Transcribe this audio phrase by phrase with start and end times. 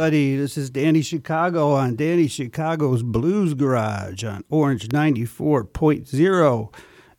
[0.00, 6.74] Everybody, this is Danny Chicago on Danny Chicago's Blues Garage on Orange 94.0.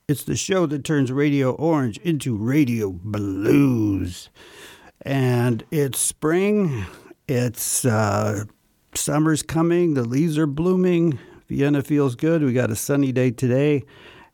[0.08, 4.32] It's the show that turns Radio Orange into Radio Blues.
[5.04, 6.88] And it's spring,
[7.28, 8.46] it's uh,
[8.96, 12.42] summer's coming, the leaves are blooming, Vienna feels good.
[12.42, 13.84] We got a sunny day today,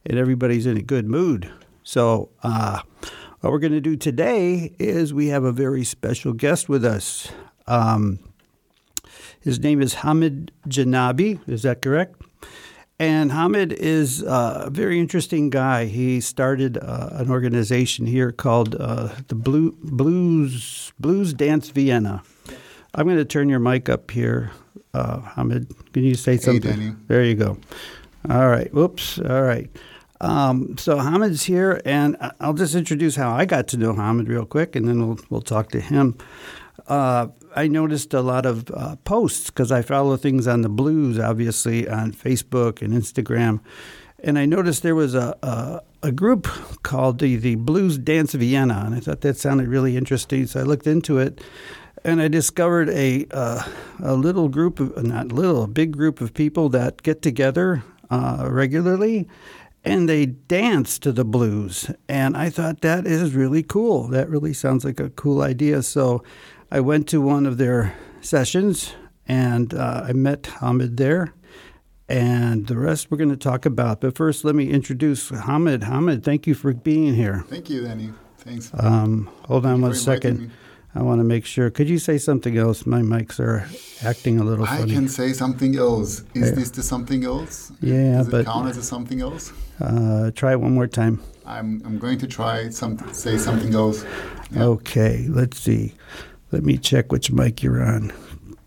[0.05, 1.51] and everybody's in a good mood.
[1.83, 2.81] So, uh,
[3.41, 7.27] what we're going to do today is we have a very special guest with us.
[7.67, 8.19] Um,
[9.41, 11.39] his name is Hamed Jenabi.
[11.47, 12.21] Is that correct?
[12.99, 15.85] And Hamed is a very interesting guy.
[15.85, 22.23] He started uh, an organization here called uh, the Blue, Blues Blues Dance Vienna.
[22.95, 24.51] I'm going to turn your mic up here,
[24.95, 25.71] uh, Hamed.
[25.93, 26.71] Can you say something?
[26.71, 26.95] Danny.
[27.07, 27.57] There you go.
[28.29, 28.73] All right.
[28.73, 29.19] Whoops.
[29.19, 29.69] All right.
[30.19, 34.45] Um, so Hamed's here, and I'll just introduce how I got to know Hamed real
[34.45, 36.17] quick, and then we'll we'll talk to him.
[36.87, 41.17] Uh, I noticed a lot of uh, posts because I follow things on the blues,
[41.17, 43.61] obviously on Facebook and Instagram,
[44.19, 46.47] and I noticed there was a a, a group
[46.83, 50.45] called the the Blues Dance Vienna, and I thought that sounded really interesting.
[50.45, 51.41] So I looked into it,
[52.03, 53.63] and I discovered a uh,
[54.03, 58.47] a little group of not little, a big group of people that get together uh,
[58.51, 59.27] regularly,
[59.83, 61.89] and they dance to the blues.
[62.07, 64.07] And I thought that is really cool.
[64.09, 65.81] That really sounds like a cool idea.
[65.81, 66.23] So
[66.71, 68.93] I went to one of their sessions,
[69.27, 71.33] and uh, I met Hamed there.
[72.09, 73.99] And the rest we're going to talk about.
[73.99, 75.83] But first, let me introduce Hamed.
[75.83, 77.43] Hamed, thank you for being here.
[77.49, 78.11] Thank you, Danny.
[78.37, 78.71] Thanks.
[78.73, 80.51] Um, hold on you one second.
[80.95, 81.69] I want to make sure.
[81.69, 82.85] Could you say something else?
[82.85, 83.67] My mics are
[84.07, 84.93] acting a little I funny.
[84.93, 86.23] can say something else.
[86.33, 87.71] Is this the something else?
[87.81, 89.51] Yeah, Does it but- count as a something else?
[89.81, 91.21] Uh, try it one more time.
[91.45, 94.05] I'm, I'm going to try some say something else.
[94.51, 94.63] Yeah.
[94.63, 95.93] Okay, let's see.
[96.51, 98.13] Let me check which mic you're on.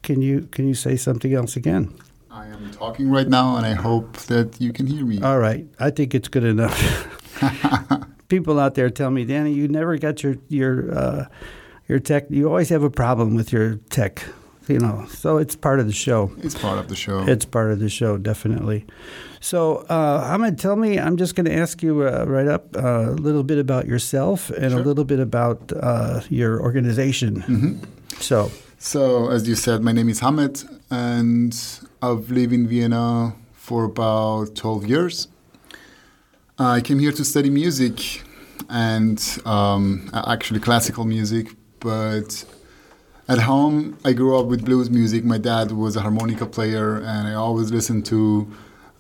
[0.03, 1.95] Can you can you say something else again?
[2.31, 5.21] I am talking right now, and I hope that you can hear me.
[5.21, 6.79] All right, I think it's good enough.
[8.29, 11.27] People out there tell me, Danny, you never got your your uh,
[11.89, 12.27] your tech.
[12.31, 14.23] You always have a problem with your tech,
[14.69, 15.07] you know.
[15.09, 16.31] So it's part of the show.
[16.39, 17.21] it's part of the show.
[17.27, 18.87] It's part of the show, definitely.
[19.43, 23.11] So, uh, Ahmed, tell me, I'm just going to ask you uh, right up uh,
[23.11, 27.43] a little bit about yourself and a little bit about uh, your organization.
[27.49, 27.79] Mhm.
[28.21, 31.53] So, So, as you said, my name is Hamed, and
[32.03, 35.29] I've lived in Vienna for about 12 years.
[36.59, 38.23] I came here to study music
[38.69, 42.45] and um, actually classical music, but
[43.29, 45.25] at home I grew up with blues music.
[45.25, 48.47] My dad was a harmonica player, and I always listened to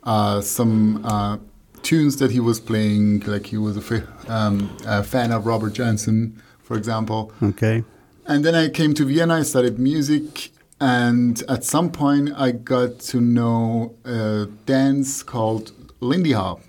[0.04, 1.38] uh, some uh,
[1.82, 3.20] tunes that he was playing.
[3.20, 7.32] Like he was a, um, a fan of Robert Johnson, for example.
[7.42, 7.84] okay.
[8.26, 10.50] And then I came to Vienna, I studied music,
[10.80, 16.60] and at some point I got to know a dance called Lindy Hop.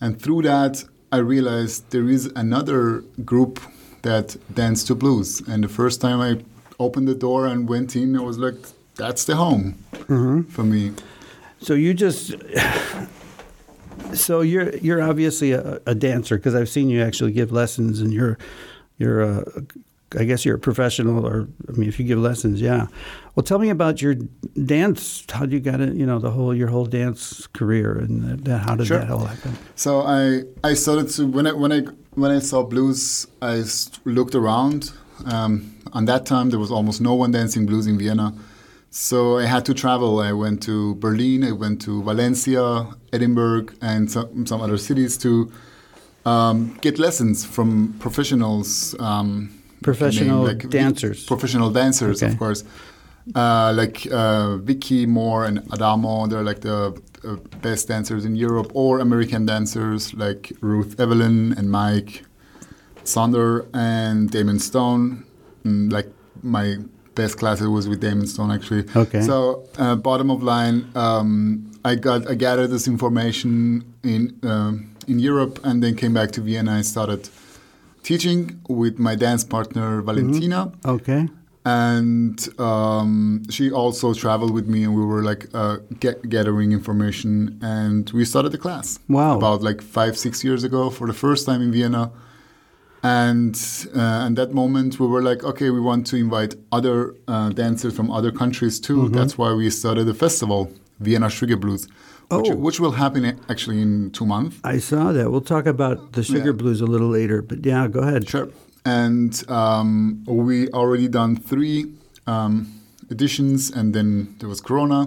[0.00, 3.60] And through that, I realized there is another group
[4.02, 5.40] that dance to blues.
[5.46, 6.42] And the first time I
[6.78, 8.56] opened the door and went in, I was like,
[8.96, 9.74] that's the home
[10.50, 10.92] for me.
[11.60, 12.34] So you just.
[14.14, 18.12] So you're you're obviously a, a dancer because I've seen you actually give lessons and
[18.12, 18.38] you're
[18.98, 19.44] you're a,
[20.18, 22.88] I guess you're a professional or I mean if you give lessons yeah
[23.34, 24.16] well tell me about your
[24.64, 28.44] dance how you got it you know the whole your whole dance career and that,
[28.46, 28.98] that- how did Sure.
[28.98, 31.82] that all happen So I I started to when I when I
[32.14, 33.62] when I saw blues, I
[34.04, 34.90] looked around.
[35.26, 38.32] Um, on that time, there was almost no one dancing blues in Vienna,
[38.90, 40.20] so I had to travel.
[40.20, 45.50] I went to Berlin, I went to Valencia, Edinburgh, and some, some other cities to
[46.26, 48.94] um, get lessons from professionals.
[49.00, 49.50] Um,
[49.82, 51.24] Professional like dancers.
[51.24, 52.30] professional dancers, Okay.
[52.32, 52.64] of course.
[53.34, 58.70] Uh, like uh, Vicci Moore and Adamo, they're like the uh, best dancers in Europe,
[58.74, 62.24] or American dancers like Ruth Evelyn and Mike
[63.04, 65.24] Sonder and Damon Stone.
[65.64, 66.08] Mm, like
[66.42, 66.76] my
[67.22, 68.84] best class it was with Damon Stone actually.
[69.04, 69.22] Okay.
[69.30, 69.38] So
[69.82, 71.28] uh, bottom of line, um,
[71.90, 73.52] I got I gathered this information
[74.12, 74.22] in
[74.52, 74.72] um,
[75.12, 76.72] in Europe and then came back to Vienna.
[76.80, 77.22] I started
[78.10, 78.40] teaching
[78.80, 80.60] with my dance partner Valentina
[80.96, 81.22] okay
[81.66, 87.30] and um, she also traveled with me and we were like uh, get, gathering information
[87.60, 89.36] and we started the class Wow.
[89.36, 92.04] about like five six years ago for the first time in vienna
[93.02, 97.48] and uh, at that moment we were like okay we want to invite other uh,
[97.50, 99.14] dancers from other countries too Mm-hmm.
[99.14, 101.86] that's why we started the festival vienna sugar blues
[102.30, 102.54] which, Oh.
[102.54, 106.50] which will happen actually in two months I saw that we'll talk about the sugar
[106.52, 106.60] Yeah.
[106.60, 108.48] blues a little later but yeah go ahead Sure.
[108.86, 111.92] And um, we already done three
[112.26, 112.52] um,
[113.10, 115.00] editions, and then there was Corona,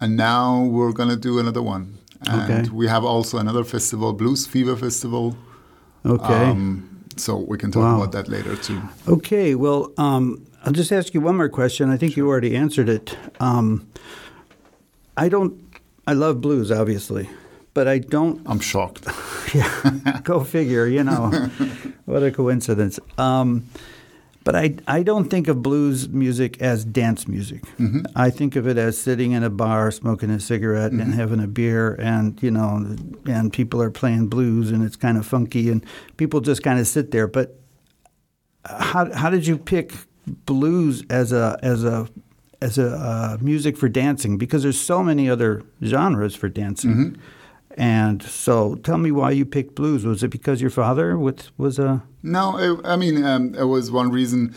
[0.00, 1.84] and now we're gonna do another one.
[2.26, 2.70] And Okay.
[2.80, 5.36] we have also another festival, Blues Fever Festival.
[6.06, 6.50] Okay.
[6.50, 7.96] Um, so we can talk Wow.
[8.02, 8.80] about that later too.
[9.08, 11.90] Okay, well, um, I'll just ask you one more question.
[11.90, 13.16] I think you already answered it.
[13.40, 13.86] Um,
[15.16, 15.54] I don't.
[16.06, 17.28] I love blues, obviously,
[17.74, 18.40] but I don't.
[18.46, 19.06] I'm shocked.
[19.54, 20.86] Yeah, go figure.
[20.88, 21.30] You know,
[22.04, 22.98] what a coincidence.
[24.46, 27.62] But I, I don't think of blues music as dance music.
[27.80, 28.02] Mm-hmm.
[28.14, 31.12] I think of it as sitting in a bar, smoking a cigarette, and mm-hmm.
[31.14, 32.96] having a beer, and you know,
[33.26, 35.84] and people are playing blues, and it's kind of funky, and
[36.16, 37.26] people just kind of sit there.
[37.26, 37.58] But
[38.64, 39.92] how how did you pick
[40.28, 42.08] blues as a as a
[42.62, 44.38] as a uh, music for dancing?
[44.38, 46.90] Because there's so many other genres for dancing.
[46.94, 47.20] Mm-hmm.
[47.76, 50.06] And so, tell me why you picked blues.
[50.06, 54.10] Was it because your father was a No, I, I mean, um, it was one
[54.10, 54.54] reason.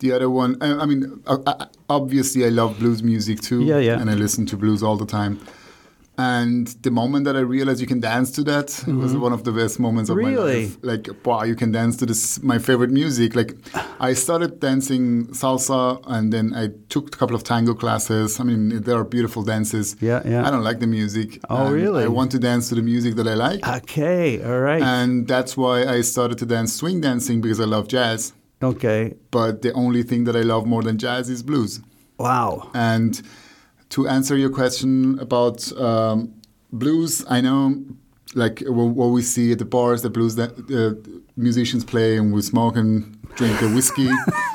[0.00, 3.64] The other one, I, I mean, uh, uh, obviously, I love blues music too.
[3.64, 4.00] Yeah, yeah.
[4.00, 5.40] And I listen to blues all the time.
[6.18, 9.44] And the moment that I realized you can dance to that it was one of
[9.44, 10.34] the best moments of my Mm-hmm.
[10.36, 10.66] Really?
[10.66, 10.76] life.
[10.82, 13.36] Like, wow, you can dance to this, my favorite music.
[13.36, 13.54] Like,
[14.00, 18.40] I started dancing salsa and then I took a couple of tango classes.
[18.40, 19.96] I mean, there are beautiful dances.
[20.00, 20.46] Yeah, yeah.
[20.46, 21.38] I don't like the music.
[21.48, 22.02] Oh, really?
[22.04, 23.60] I want to dance to the music that I like.
[23.82, 24.42] okay?
[24.42, 24.82] All right.
[24.82, 28.32] And that's why I started to dance swing dancing because I love jazz.
[28.60, 29.14] okay.
[29.30, 31.80] But the only thing that I love more than jazz is blues.
[32.18, 32.70] Wow.
[32.74, 33.22] And
[33.90, 36.34] to answer your question about um,
[36.72, 37.82] blues, I know
[38.34, 40.94] like what we see at the bars, the blues that uh,
[41.36, 44.10] musicians play, and we smoke and drink a whiskey.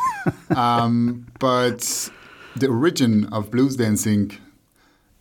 [0.56, 2.10] um, but
[2.56, 4.32] the origin of blues dancing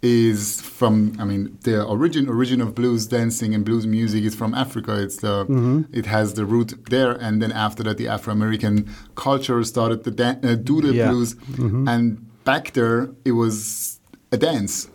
[0.03, 4.53] is from I mean the origin origin of blues dancing and blues music is from
[4.55, 5.01] Africa.
[5.01, 5.83] It's the Mm-hmm.
[5.95, 10.11] it has the root there, and then after that, the Afro American culture started to
[10.11, 11.09] dan- uh, do the Yeah.
[11.11, 11.89] blues, Mm-hmm.
[11.89, 12.05] and
[12.45, 14.01] back there it was
[14.33, 14.89] a dance.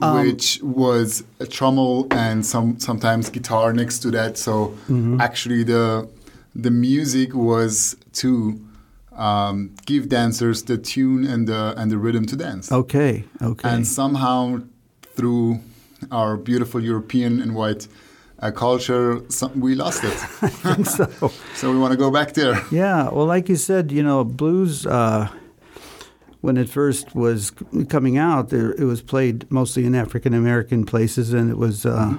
[0.00, 4.38] Um, which was a trommel and some sometimes guitar next to that.
[4.38, 5.20] So Mm-hmm.
[5.20, 6.08] actually, the
[6.54, 8.60] the music was to
[9.16, 12.70] um, give dancers the tune and the and the rhythm to dance.
[12.70, 13.24] Okay.
[13.42, 13.68] Okay.
[13.68, 14.60] And somehow,
[15.16, 15.58] through
[16.12, 17.88] our beautiful European and white
[18.38, 20.16] uh, culture, some, we lost it.
[20.86, 21.06] so,
[21.56, 22.54] so we want to go back there.
[22.70, 23.10] yeah.
[23.10, 24.86] Well, like you said, you know, blues.
[24.86, 25.26] Uh,
[26.48, 27.52] when it first was
[27.90, 31.84] coming out, there, it was played mostly in African American places, and it was.
[31.86, 32.14] Uh,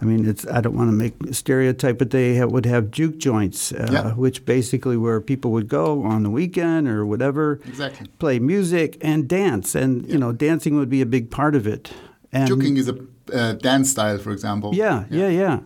[0.00, 0.46] I mean, it's.
[0.46, 3.88] I don't want to make a stereotype, but they ha- would have juke joints, uh,
[3.92, 4.14] Yeah.
[4.14, 8.06] which basically where people would go on the weekend or whatever, Exactly.
[8.18, 11.92] play music and dance, and you know, dancing would be a big part of it.
[12.32, 12.96] And Juking is a
[13.32, 14.74] uh, dance style, for example.
[14.74, 15.58] yeah, yeah, yeah.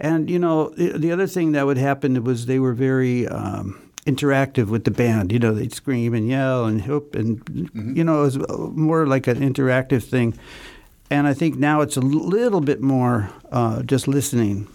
[0.00, 3.78] And you know, the, the other thing that would happen was they were very um,
[4.06, 5.32] interactive with the band.
[5.32, 7.42] You know, they'd scream and yell and whoop, and
[7.74, 8.38] you know, it was
[8.76, 10.38] more like an interactive thing.
[11.10, 14.68] And I think now it's a little bit more uh, just listening.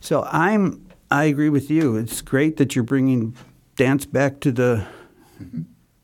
[0.00, 1.96] So I'm, I agree with you.
[1.96, 3.34] It's great that you're bringing
[3.76, 4.86] dance back to the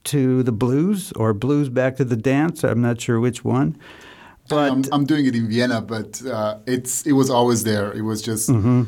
[0.04, 2.62] to the blues or blues back to the dance.
[2.64, 3.76] I'm not sure which one.
[4.48, 7.92] But I'm, I'm doing it in Vienna, but uh, it's it was always there.
[7.92, 8.84] It was just Mm-hmm.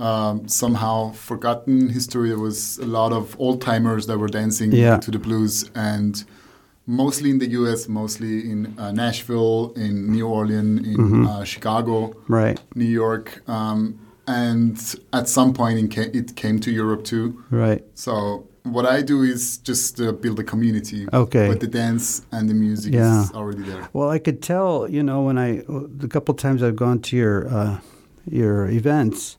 [0.00, 2.28] Um, somehow forgotten history.
[2.30, 4.98] There was a lot of old timers that were dancing Yeah.
[5.04, 6.24] to the blues, and
[6.86, 11.26] mostly in the U.S., mostly in uh, Nashville, in New Orleans, in Mm-hmm.
[11.26, 13.80] uh, Chicago, right, New York, um,
[14.26, 14.76] and
[15.12, 17.24] at some point in ca- it came to Europe too.
[17.50, 17.82] right.
[17.94, 21.06] So what I do is just uh, build a community.
[21.12, 21.48] Okay.
[21.48, 23.22] But the dance and the music Yeah.
[23.24, 23.88] is already there.
[23.92, 25.62] Well, I could tell, you know, when I
[26.02, 27.78] the couple times I've gone to your uh,
[28.30, 29.36] your events,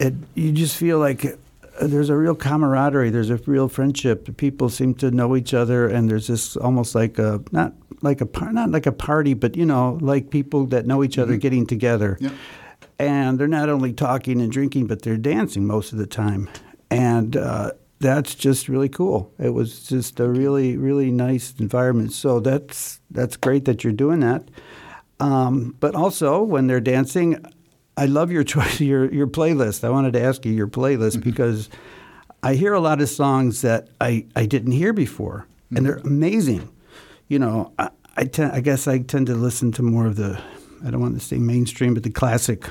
[0.00, 4.36] it you just feel like uh, there's a real camaraderie, there's a real friendship.
[4.36, 8.26] People seem to know each other, and there's this almost like a not like a
[8.26, 11.66] par- not like a party, but you know, like people that know each other getting
[11.66, 12.16] together.
[12.20, 12.30] Yeah.
[12.98, 16.48] And they're not only talking and drinking, but they're dancing most of the time,
[16.90, 17.36] and.
[17.36, 17.70] Uh,
[18.02, 19.30] that's just really cool.
[19.38, 22.14] It was just a really, really nice environment.
[22.14, 24.48] So that's that's great that you're doing that.
[25.20, 27.44] Um, but also, when they're dancing,
[28.00, 29.84] I love your choice, your your playlist.
[29.84, 31.30] I wanted to ask you your playlist mm-hmm.
[31.30, 31.68] because
[32.42, 36.08] I hear a lot of songs that I, I didn't hear before, and they're mm-hmm.
[36.08, 36.68] amazing.
[37.28, 40.40] You know, I I, ten, I guess I tend to listen to more of the
[40.84, 42.70] I don't want to say mainstream, but the classic,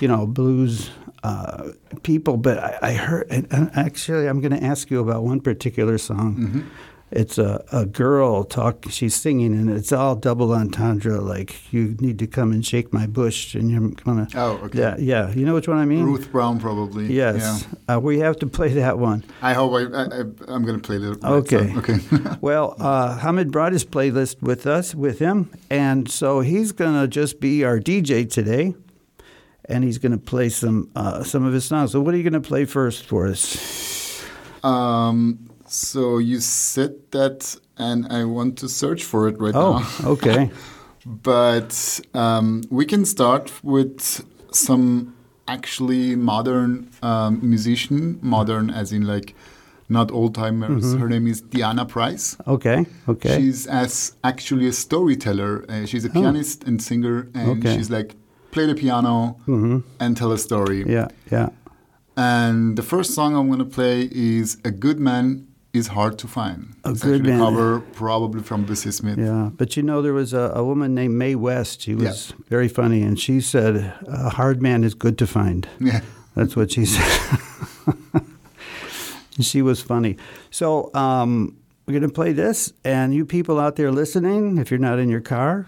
[0.00, 0.90] you know, blues
[1.24, 1.72] uh,
[2.04, 2.36] people.
[2.36, 3.26] But I, I heard,
[3.74, 6.36] actually, I'm going to ask you about one particular song.
[6.36, 6.60] Mm-hmm.
[7.16, 8.86] It's a, a girl talk.
[8.90, 11.20] She's singing, and it's all double entendre.
[11.20, 14.26] Like you need to come and shake my bush, and you're gonna.
[14.34, 14.80] Oh, okay.
[14.80, 15.30] Yeah, yeah.
[15.30, 16.02] You know which one I mean?
[16.02, 17.06] Ruth Brown, probably.
[17.12, 17.68] Yes.
[17.88, 17.94] Yeah.
[17.94, 19.22] Uh, we have to play that one.
[19.42, 21.12] I hope I, I, going to play the.
[21.14, 21.68] right Okay.
[21.72, 21.78] song.
[21.78, 22.36] Okay.
[22.40, 27.38] Well, uh, Hamed brought his playlist with us, with him, and so he's gonna just
[27.38, 28.74] be our DJ today,
[29.66, 31.92] and he's gonna play some uh, some of his songs.
[31.92, 34.24] So, what are you gonna play first for us?
[34.64, 35.50] um.
[35.74, 39.80] So you said that, and I want to search for it right now.
[39.82, 40.50] Oh, okay.
[41.04, 45.14] but um, we can start with some
[45.48, 49.34] actually modern um, musician, modern as in like
[49.88, 50.84] not old timers.
[50.84, 51.00] Mm-hmm.
[51.00, 52.36] Her name is Diana Price.
[52.46, 52.86] Okay.
[53.08, 53.36] Okay.
[53.36, 55.64] She's as actually a storyteller.
[55.68, 57.52] Uh, she's a pianist and singer, and Oh.
[57.58, 57.76] Okay.
[57.76, 58.14] She's like
[58.52, 59.36] play the piano
[60.00, 60.84] and tell a story.
[60.86, 61.08] yeah.
[61.30, 61.48] Yeah.
[62.16, 66.28] And the first song I'm going to play is "A Good Man Is Hard to
[66.28, 67.38] Find." A it's Good Man.
[67.38, 69.18] cover, probably from Bessie Smith.
[69.18, 71.82] Yeah, but you know, there was a, a woman named Mae West.
[71.82, 76.00] She was very funny, and she said, "A hard man is good to find." Yeah.
[76.34, 77.38] That's what she said.
[79.40, 80.16] she was funny.
[80.50, 84.80] So um, we're going to play this, and you people out there listening, if you're
[84.80, 85.66] not in your car,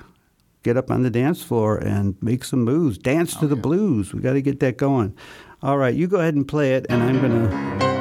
[0.62, 2.98] get up on the dance floor and make some moves.
[2.98, 3.62] Dance to the yeah.
[3.62, 4.12] blues.
[4.12, 5.16] We got to get that going.
[5.62, 7.95] All right, you go ahead and play it, and I'm going to.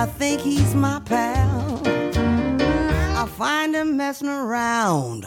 [0.00, 1.82] I think he's my pal.
[1.84, 5.26] I find him messing around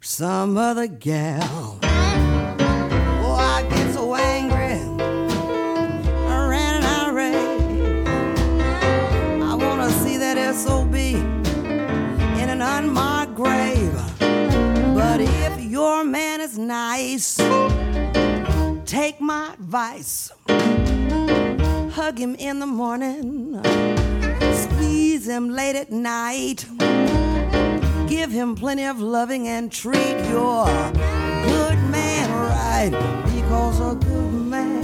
[0.00, 1.78] some other gal.
[1.80, 4.80] Oh, I get so angry.
[6.32, 8.08] I ran an irate.
[9.40, 13.94] I wanna see that SOB in an unmarked grave.
[14.96, 17.38] But if your man is nice,
[18.94, 20.30] take my advice.
[21.98, 23.60] Hug him in the morning,
[24.52, 26.64] squeeze him late at night.
[28.06, 30.66] Give him plenty of loving and treat your
[31.50, 32.92] good man right.
[33.34, 34.83] Because a good man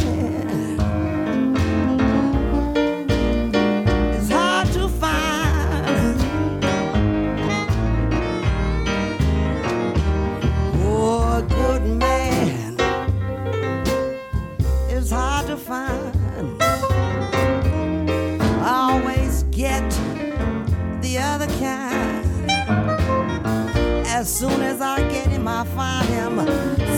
[24.21, 26.47] As soon as I get him, I find him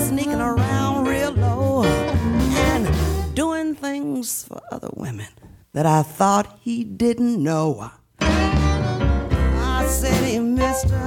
[0.08, 5.28] sneaking around real low and doing things for other women
[5.72, 7.92] that I thought he didn't know.
[8.18, 10.98] I said, Hey, mister,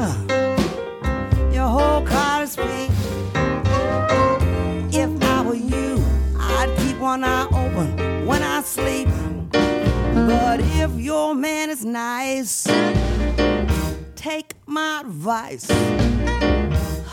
[1.51, 2.93] your whole car is pink.
[4.93, 6.01] If I were you,
[6.39, 9.09] I'd keep one eye open when I sleep.
[9.51, 12.65] But if your man is nice,
[14.25, 15.69] take my advice.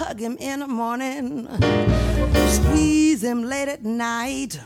[0.00, 1.47] Hug him in the morning,
[2.49, 4.59] squeeze him late at night.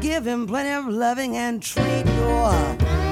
[0.00, 3.09] Give him plenty of loving and treat your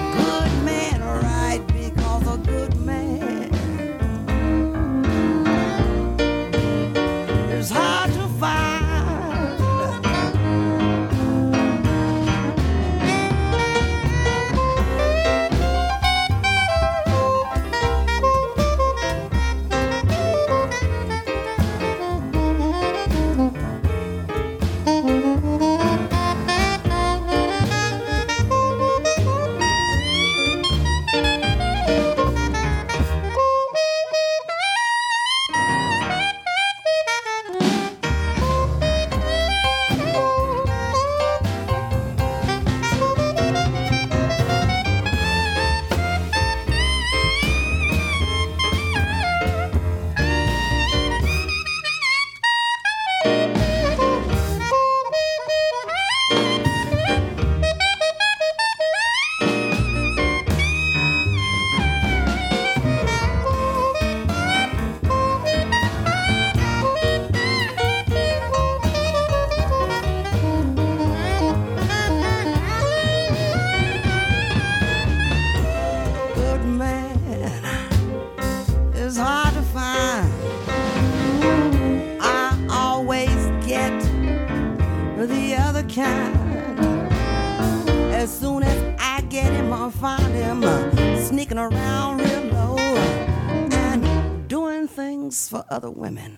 [95.79, 96.37] other women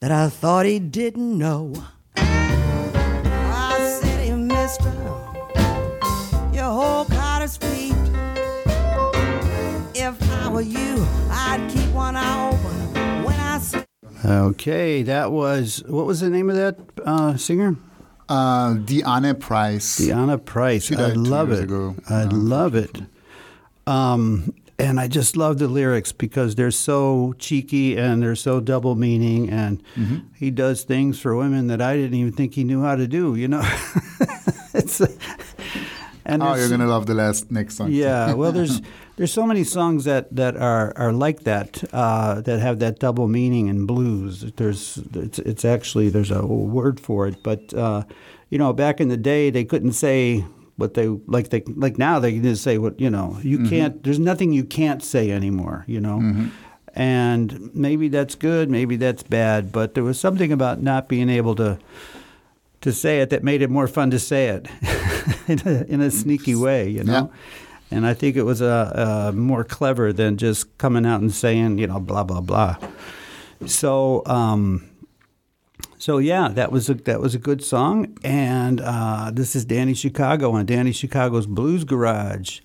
[0.00, 1.72] that I thought he didn't know.
[2.16, 4.90] I said, hey, mister,
[6.52, 7.94] your whole cottage feet.
[9.94, 13.86] If I were you, I'd keep one eye open when I sleep.
[14.24, 17.76] Okay, that was what was the name of that uh, singer?
[18.28, 20.00] Uh, the Anne Price.
[20.00, 20.90] Deanna Price.
[20.90, 21.62] I died two love it.
[21.62, 21.94] ago.
[22.10, 23.00] I love it.
[23.86, 28.94] Um, and I just love the lyrics because they're so cheeky and they're so double
[28.94, 29.48] meaning.
[29.50, 30.16] And Mm-hmm.
[30.34, 33.34] he does things for women that I didn't even think he knew how to do.
[33.36, 33.62] You know,
[34.74, 35.00] it's.
[36.28, 37.92] And oh, you're gonna love the last next song.
[37.92, 38.82] yeah, well, there's
[39.16, 43.28] there's so many songs that that are are like that uh, that have that double
[43.28, 44.40] meaning in blues.
[44.56, 48.02] There's it's it's actually there's a word for it, but uh,
[48.50, 50.44] you know, back in the day, they couldn't say
[50.76, 51.50] what they like.
[51.50, 53.38] They like now they can just say what you know.
[53.42, 54.02] You can't.
[54.02, 55.84] There's nothing you can't say anymore.
[55.86, 56.50] You know.
[56.94, 61.54] And maybe that's good, maybe that's bad, but there was something about not being able
[61.56, 61.78] to
[62.80, 64.68] to say it that made it more fun to say it
[65.48, 67.30] in, a, in a sneaky way, you know.
[67.90, 71.78] And I think it was uh, uh, more clever than just coming out and saying,
[71.78, 72.76] you know, blah blah blah.
[73.66, 74.88] So, um,
[76.06, 78.16] so yeah, that was a that was a good song.
[78.22, 82.60] And uh, this is Danny Chicago on Danny Chicago's Blues Garage.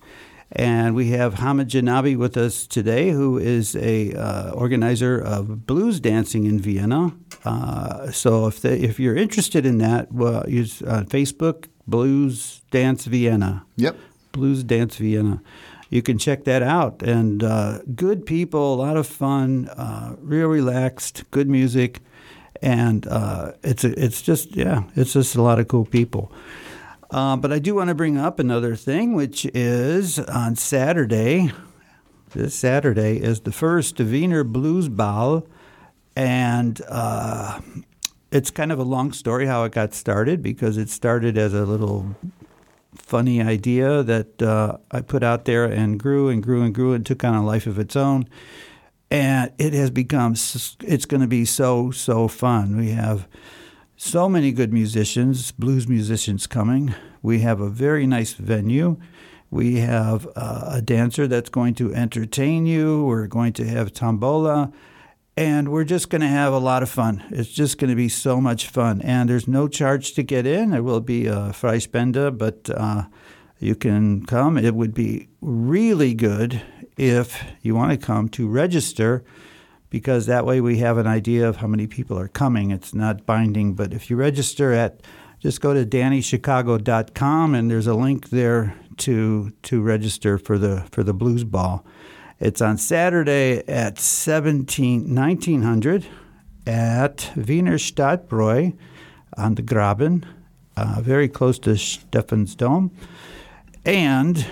[0.52, 5.98] And we have Hamed Jenabi with us today, who is a uh, organizer of blues
[5.98, 7.16] dancing in Vienna.
[7.44, 13.06] Uh, so if they, if you're interested in that, well, use uh, Facebook Blues Dance
[13.06, 13.66] Vienna.
[13.74, 13.96] Yep.
[14.30, 15.42] Blues Dance Vienna.
[15.90, 17.02] You can check that out.
[17.02, 21.98] And uh, good people, a lot of fun, uh, real relaxed, good music,
[22.62, 26.32] and uh, it's it's just yeah, it's just a lot of cool people.
[27.10, 31.52] Uh, but I do want to bring up another thing, which is on Saturday.
[32.30, 35.46] This Saturday is the first Wiener Blues Ball,
[36.16, 37.60] and uh,
[38.30, 41.66] it's kind of a long story how it got started because it started as a
[41.66, 42.16] little
[42.94, 47.04] funny idea that uh, I put out there and grew and grew and grew and
[47.04, 48.26] took on a life of its own.
[49.12, 52.78] And it has become, it's going to be so, so fun.
[52.78, 53.28] We have
[53.94, 56.94] so many good musicians, blues musicians coming.
[57.20, 58.96] We have a very nice venue.
[59.50, 63.04] We have uh, a dancer that's going to entertain you.
[63.04, 64.72] We're going to have tombola.
[65.36, 67.22] And we're just going to have a lot of fun.
[67.28, 69.02] It's just going to be so much fun.
[69.02, 70.70] And there's no charge to get in.
[70.70, 73.04] There will be a Freispende, but uh,
[73.58, 74.56] you can come.
[74.56, 76.62] It would be really good
[76.96, 79.24] if you want to come to register
[79.90, 82.70] because that way we have an idea of how many people are coming.
[82.70, 85.02] It's not binding, but if you register at
[85.38, 91.02] just go to dannychicago.com and there's a link there to to register for the for
[91.02, 91.84] the blues ball.
[92.40, 96.06] It's on Saturday at 17, 1900
[96.66, 98.76] at Wiener Stadtbräu
[99.36, 100.24] on the Graben,
[100.76, 102.90] uh, very close to Stephansdom.
[103.84, 104.46] And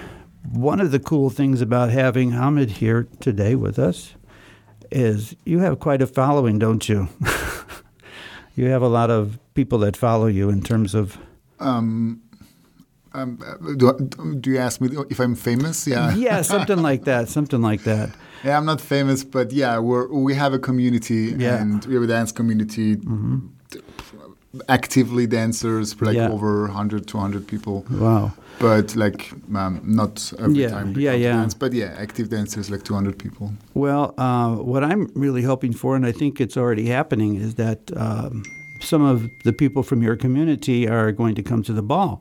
[0.53, 4.15] one of the cool things about having Hamed here today with us
[4.91, 7.09] is you have quite a following, don't you?
[8.57, 11.19] you have a lot of people that follow you in terms of.
[11.61, 12.23] Um,
[13.13, 13.39] um,
[13.77, 15.87] do, do you ask me if I'm famous?
[15.87, 16.15] Yeah.
[16.15, 17.29] Yeah, something like that.
[17.29, 18.11] Something like that.
[18.45, 21.59] Yeah, I'm not famous, but yeah, we're we have a community Yeah.
[21.59, 21.63] Mm-hmm.
[21.73, 22.97] and we have a dance community.
[24.69, 26.29] Actively dancers, like Yeah.
[26.33, 27.85] over 100, 200 people.
[27.89, 28.33] Wow.
[28.59, 30.93] But like um, not every Yeah, time.
[30.93, 31.33] we yeah, yeah.
[31.37, 33.53] Dance, but yeah, active dancers like 200 people.
[33.75, 37.79] Well, uh, what I'm really hoping for, and I think it's already happening, is that
[37.97, 38.43] um,
[38.81, 42.21] some of the people from your community are going to come to the ball.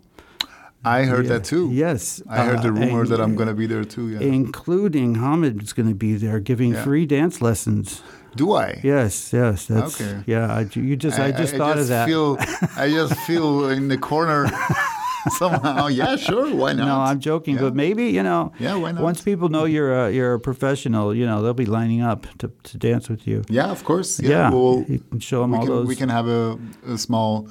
[0.83, 1.33] I heard Yeah.
[1.33, 1.69] that too.
[1.73, 2.21] Yes.
[2.29, 4.09] I heard the uh, rumor and- that I'm going to be there too.
[4.09, 4.19] Yeah.
[4.21, 6.83] Including Hamed is going to be there giving Yeah.
[6.83, 8.01] free dance lessons.
[8.35, 8.79] Do I?
[8.83, 9.65] Yes, yes.
[9.65, 10.23] That's, Okay.
[10.27, 12.07] Yeah, I, you just, I, just thought just of that.
[12.07, 12.37] Feel,
[12.77, 14.47] I just feel in the corner
[15.37, 15.87] somehow.
[15.87, 16.53] Yeah, sure.
[16.55, 16.85] Why not?
[16.85, 17.61] No, I'm joking, Yeah.
[17.61, 18.51] but maybe you know.
[18.59, 19.01] Yeah, why not?
[19.03, 22.51] Once people know you're a, you're a professional, you know they'll be lining up to,
[22.63, 23.43] to dance with you.
[23.49, 24.19] Yeah, of course.
[24.19, 26.57] Yeah, Yeah, We'll, you can show 'em we all can, those- We can have a,
[26.87, 27.47] a small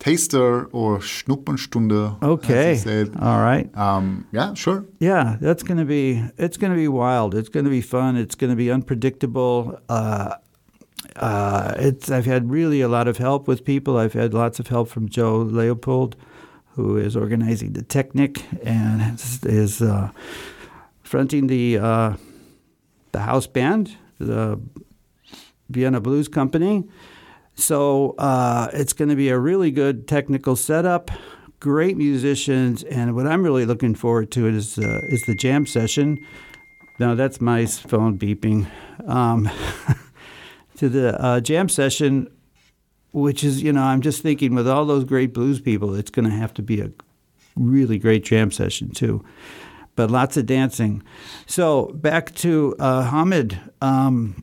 [0.00, 2.16] taster or Schnupperstunde.
[2.20, 2.72] as Okay.
[2.72, 3.08] you said.
[3.20, 3.70] All right.
[3.76, 4.84] Um, yeah, sure.
[4.98, 7.34] Yeah, that's gonna be it's gonna be wild.
[7.34, 8.16] It's gonna be fun.
[8.16, 9.78] It's gonna be unpredictable.
[9.88, 10.34] Uh,
[11.16, 13.96] uh, it's I've had really a lot of help with people.
[13.96, 16.16] I've had lots of help from Joe Leopold,
[16.76, 20.10] who is organizing the Technic and is, is uh,
[21.02, 22.14] fronting the uh,
[23.12, 24.58] the house band, the
[25.68, 26.84] Vienna Blues Company.
[27.54, 31.10] So uh, it's going to be a really good technical setup,
[31.60, 36.24] great musicians, and what I'm really looking forward to is uh, is the jam session.
[36.98, 38.66] Now that's my phone beeping.
[39.06, 39.50] Um,
[40.76, 42.30] to the uh, jam session,
[43.12, 46.28] which is you know I'm just thinking with all those great blues people, it's going
[46.28, 46.90] to have to be a
[47.56, 49.22] really great jam session too.
[49.96, 51.02] But lots of dancing.
[51.46, 53.58] So back to uh, Hamed.
[53.82, 54.42] Um,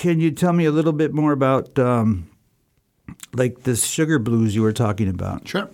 [0.00, 2.28] can you tell me a little bit more about um,
[3.32, 5.46] like this sugar blues you were talking about?
[5.48, 5.68] Sure.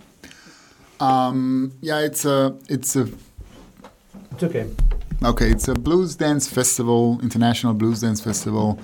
[1.01, 3.09] Um, yeah, it's a it's a
[4.33, 4.69] It's okay.
[5.25, 5.51] okay.
[5.51, 8.79] It's a blues dance festival, international blues dance festival.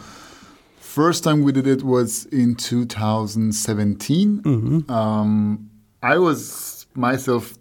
[0.78, 4.84] First time we did it was in 2017.
[4.88, 5.70] Um,
[6.02, 7.52] I was myself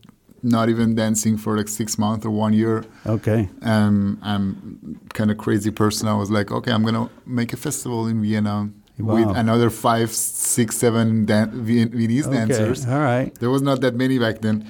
[0.45, 2.84] not even dancing for like six months or one year.
[3.05, 3.49] Okay.
[3.63, 6.08] Um, I'm kind of crazy person.
[6.08, 9.15] I was like, okay, I'm gonna make a festival in Vienna Wow.
[9.15, 12.36] with another five, six, seven dan- Viennese Okay.
[12.38, 12.86] dancers.
[12.88, 13.34] All right.
[13.41, 14.65] There was not that many back then.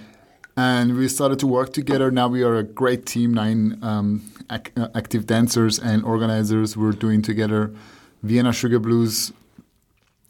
[0.57, 2.09] And we started to work together.
[2.09, 6.77] Now we are a great team, nine um, ac- uh, active dancers and organizers.
[6.77, 7.71] We're doing together
[8.23, 9.33] Vienna Sugar Blues.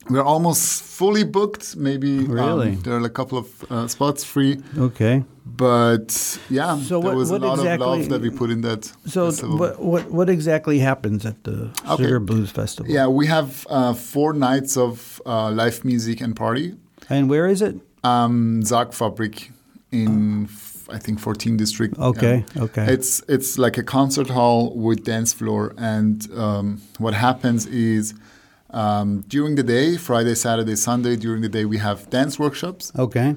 [0.10, 1.76] We're almost fully booked.
[1.76, 5.24] Maybe um, there are a couple of uh, spots free, Okay.
[5.46, 8.62] but yeah, So there what- was what a lot of love that we put in
[8.62, 8.86] that.
[9.08, 9.58] So festival.
[9.58, 12.04] what what what exactly happens at the Okay.
[12.04, 12.92] Sugar Blues Festival?
[12.94, 16.76] yeah, we have uh, four nights of uh, live music and party.
[17.10, 17.76] And where is it?
[18.04, 19.52] Um, Sargfabrik
[19.92, 20.48] in
[20.94, 21.98] I think 14 district.
[21.98, 22.64] Okay, Yeah.
[22.66, 22.86] okay.
[22.94, 28.14] It's it's like a concert hall with dance floor, and um, what happens is
[28.76, 33.36] um, during the day, Friday, Saturday, Sunday, during the day we have dance workshops, Okay.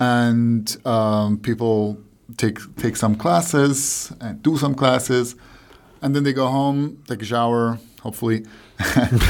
[0.00, 1.96] and um, people
[2.36, 5.36] take take some classes and do some classes,
[6.02, 8.44] and then they go home, take a shower, hopefully,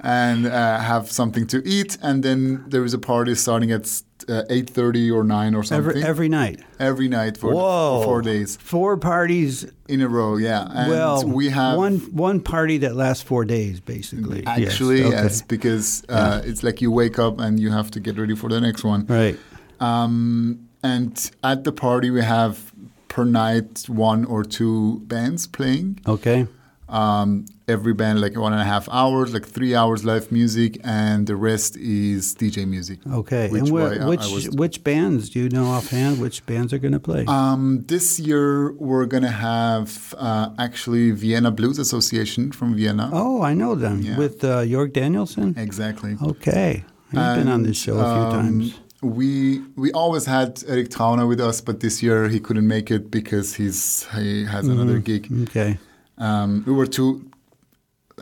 [0.00, 3.86] and uh, have something to eat, and then there is a party starting at
[4.28, 6.60] uh, eight thirty or nine or something Every every night.
[6.78, 7.98] every night for, Whoa.
[8.00, 9.66] for four days Four parties.
[9.88, 10.36] in a row.
[10.36, 14.42] Yeah, and well, we have one one party that lasts four days, basically.
[14.46, 15.10] Yes, actually okay.
[15.10, 18.48] yes, because uh, it's like you wake up and you have to get ready for
[18.48, 19.06] the next one.
[19.06, 19.38] Right.
[19.80, 22.72] Um, and at the party we have
[23.08, 26.00] per night one or two bands playing.
[26.06, 26.46] Okay.
[26.88, 31.26] Um, every band like one and a half hours, like three hours live music, and
[31.26, 33.00] the rest is DJ music.
[33.10, 33.48] Okay.
[33.48, 36.20] Which and where, way I- I which which bands do you know offhand?
[36.20, 37.24] Which bands are going to play?
[37.26, 43.10] Um, this year we're gonna have uh, actually Vienna Blues Association from Vienna.
[43.12, 44.16] oh, I know them yeah.
[44.16, 45.54] with uh, Jörg Danielsen.
[45.56, 46.16] Exactly.
[46.22, 46.84] Okay.
[47.10, 48.74] He's been on this show a few um, times.
[49.02, 53.10] We we always had Erik Trauner with us, but this year he couldn't make it
[53.10, 55.28] because he's he has another gig.
[55.42, 55.78] Okay.
[56.18, 57.30] Um, we were too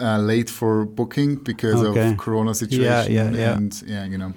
[0.00, 2.10] uh, late for booking because Okay.
[2.12, 3.12] of Corona situation.
[3.12, 3.30] yeah, yeah.
[3.30, 3.56] yeah.
[3.56, 4.32] And yeah, you know.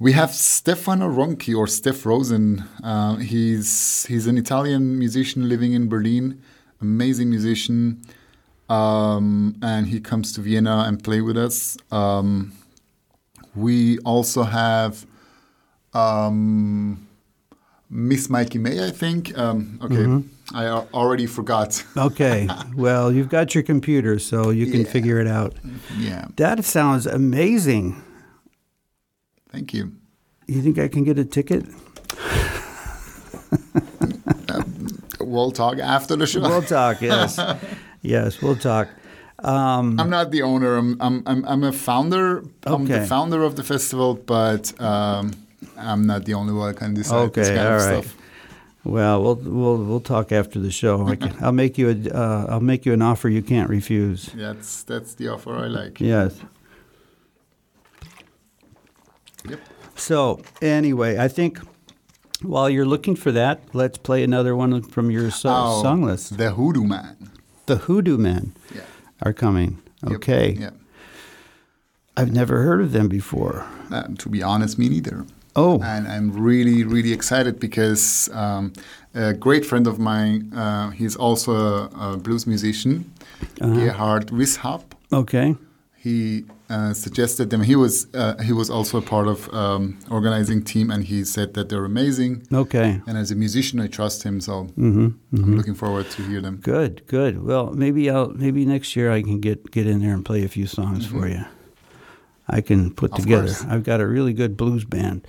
[0.00, 2.64] We have Stefano Ronchi or Steph Rosen.
[2.84, 6.40] Uh, he's he's an Italian musician living in Berlin,
[6.80, 8.00] amazing musician,
[8.68, 11.76] um, and he comes to Vienna and play with us.
[11.90, 12.52] Um,
[13.56, 15.04] we also have
[15.94, 17.07] um,
[17.90, 19.36] Miss Mikey May, I think.
[19.38, 20.56] Um, okay, Mm-hmm.
[20.56, 21.84] I already forgot.
[21.96, 22.48] Okay.
[22.74, 24.90] well, you've got your computer, so you can Yeah.
[24.92, 25.54] figure it out.
[25.98, 28.02] yeah, That sounds amazing.
[29.52, 29.92] thank you.
[30.46, 31.64] You think I can get a ticket?
[35.20, 36.40] We'll talk after the show.
[36.40, 37.02] We'll talk.
[37.02, 37.38] Yes.
[38.02, 38.88] yes, we'll talk.
[39.40, 40.76] Um, I'm not the owner.
[40.76, 42.38] I'm I'm I'm, I'm a founder.
[42.38, 42.48] Okay.
[42.66, 45.32] I'm the founder of the festival, but um,
[45.78, 48.04] I'm not the only one who can decide this kind All of right.
[48.04, 48.16] stuff.
[48.84, 51.06] Well, we'll we'll we'll talk after the show.
[51.06, 54.26] I can, I'll make you a uh, I'll make you an offer you can't refuse.
[54.34, 56.00] That's that's the offer I like.
[56.00, 56.40] Yes.
[59.48, 59.60] Yep.
[59.96, 61.58] So anyway, I think
[62.42, 66.36] while you're looking for that, let's play another one from your so- Oh, song list.
[66.36, 67.16] The Hoodoo Man.
[67.66, 68.82] The Hoodoo Men Yeah.
[69.22, 69.78] are coming.
[70.04, 70.12] Yep.
[70.16, 70.56] Okay.
[70.58, 70.70] Yeah.
[72.16, 73.66] I've never heard of them before.
[73.90, 75.24] Uh, to be honest, me neither.
[75.60, 75.74] Oh.
[75.82, 78.72] And I'm really, really excited because um,
[79.14, 81.74] a great friend of mine, uh, he's also a,
[82.06, 82.94] a blues musician,
[83.60, 83.74] Uh-huh.
[83.78, 84.82] Gerhard Wishap.
[85.12, 85.48] Okay.
[86.04, 87.62] He uh, suggested them.
[87.62, 91.48] He was uh, he was also a part of um, organizing team, and he said
[91.54, 92.32] that they're amazing.
[92.52, 92.90] Okay.
[93.06, 95.08] And as a musician, I trust him, so Mm-hmm.
[95.44, 96.56] I'm looking forward to hear them.
[96.62, 97.34] Good, good.
[97.50, 100.48] Well, maybe I'll maybe next year I can get get in there and play a
[100.48, 101.44] few songs for you.
[102.48, 103.16] I can put Mm-hmm.
[103.20, 103.46] Of together.
[103.46, 103.64] course.
[103.64, 105.26] I've got a really good blues band.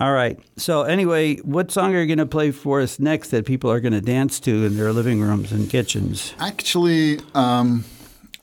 [0.00, 0.38] All right.
[0.56, 3.78] So anyway, what song are you going to play for us next that people are
[3.80, 6.34] going to dance to in their living rooms and kitchens?
[6.40, 7.84] Actually, um,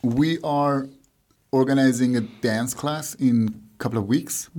[0.01, 0.87] we are
[1.51, 4.49] organizing a dance class in a couple of weeks.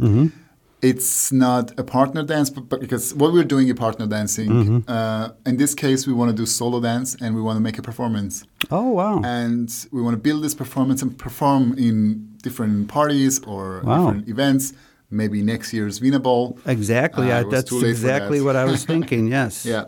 [0.82, 4.50] It's not a partner dance, but, but because what we're doing is partner dancing.
[4.50, 4.78] Mm-hmm.
[4.90, 7.78] Uh, in this case, we want to do solo dance and we want to make
[7.78, 8.44] a performance.
[8.70, 9.20] Oh wow.
[9.24, 14.06] And we want to build this performance and perform in different parties or Wow.
[14.06, 14.72] different events.
[15.10, 16.58] Maybe next year's Wiener Ball.
[16.66, 17.30] Exactly.
[17.30, 18.44] Uh, I, that's too late for exactly that.
[18.44, 19.28] what I was thinking.
[19.28, 19.64] Yes.
[19.66, 19.84] Yeah.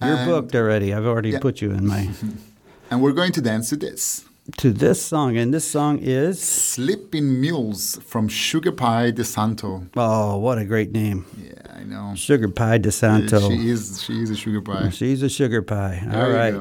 [0.00, 0.92] You're And- booked already.
[0.94, 1.40] I've already Yeah.
[1.40, 2.08] put you in my
[2.90, 4.24] And we're going to dance to this.
[4.58, 9.86] to this song, and this song is Slipping Mules from Sugar Pie de Santo.
[9.96, 12.14] oh, what a great name, Yeah, I know.
[12.16, 13.38] Sugar Pie de Santo.
[13.48, 14.90] She is she is a sugar pie.
[14.90, 16.02] She's a sugar pie.
[16.12, 16.54] All right.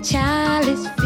[0.00, 0.97] Fitting,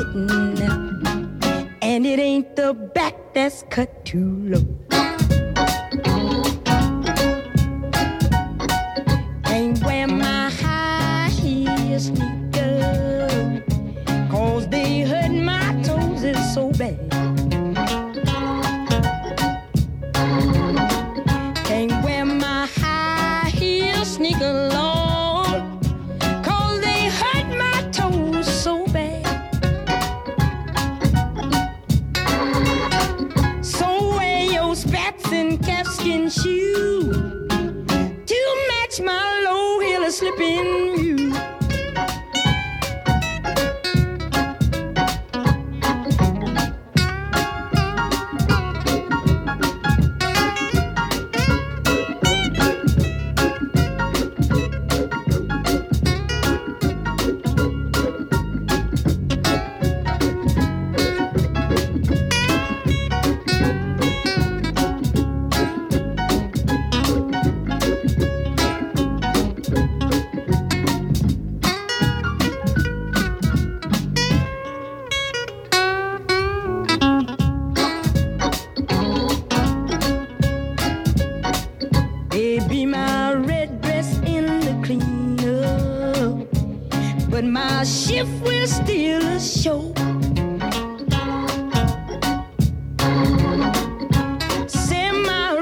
[87.33, 89.95] but my shift will still a show.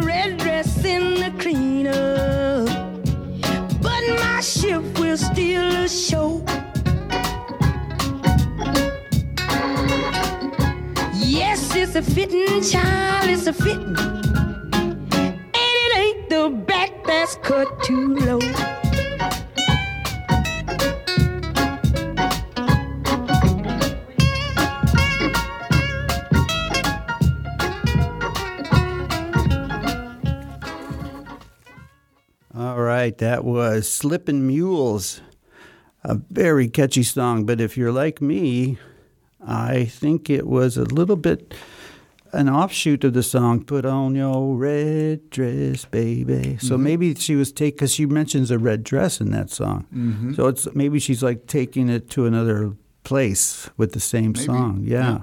[0.02, 2.64] Red dress in the cleaner,
[3.80, 6.42] but my shift will steal a show.
[11.14, 14.29] Yes, it's a fitting, child, it's a fitting.
[33.20, 35.20] That was Slippin' Mules,
[36.02, 37.44] a very catchy song.
[37.44, 38.78] But if you're like me,
[39.46, 41.54] I think it was a little bit
[42.32, 46.82] an offshoot of the song "Put on Your Red Dress, Baby." So mm-hmm.
[46.82, 49.86] maybe she was take because she mentions a red dress in that song.
[49.94, 50.34] Mm-hmm.
[50.34, 52.72] So it's maybe she's like taking it to another
[53.04, 54.46] place with the same Maybe.
[54.46, 54.80] song.
[54.84, 55.18] yeah.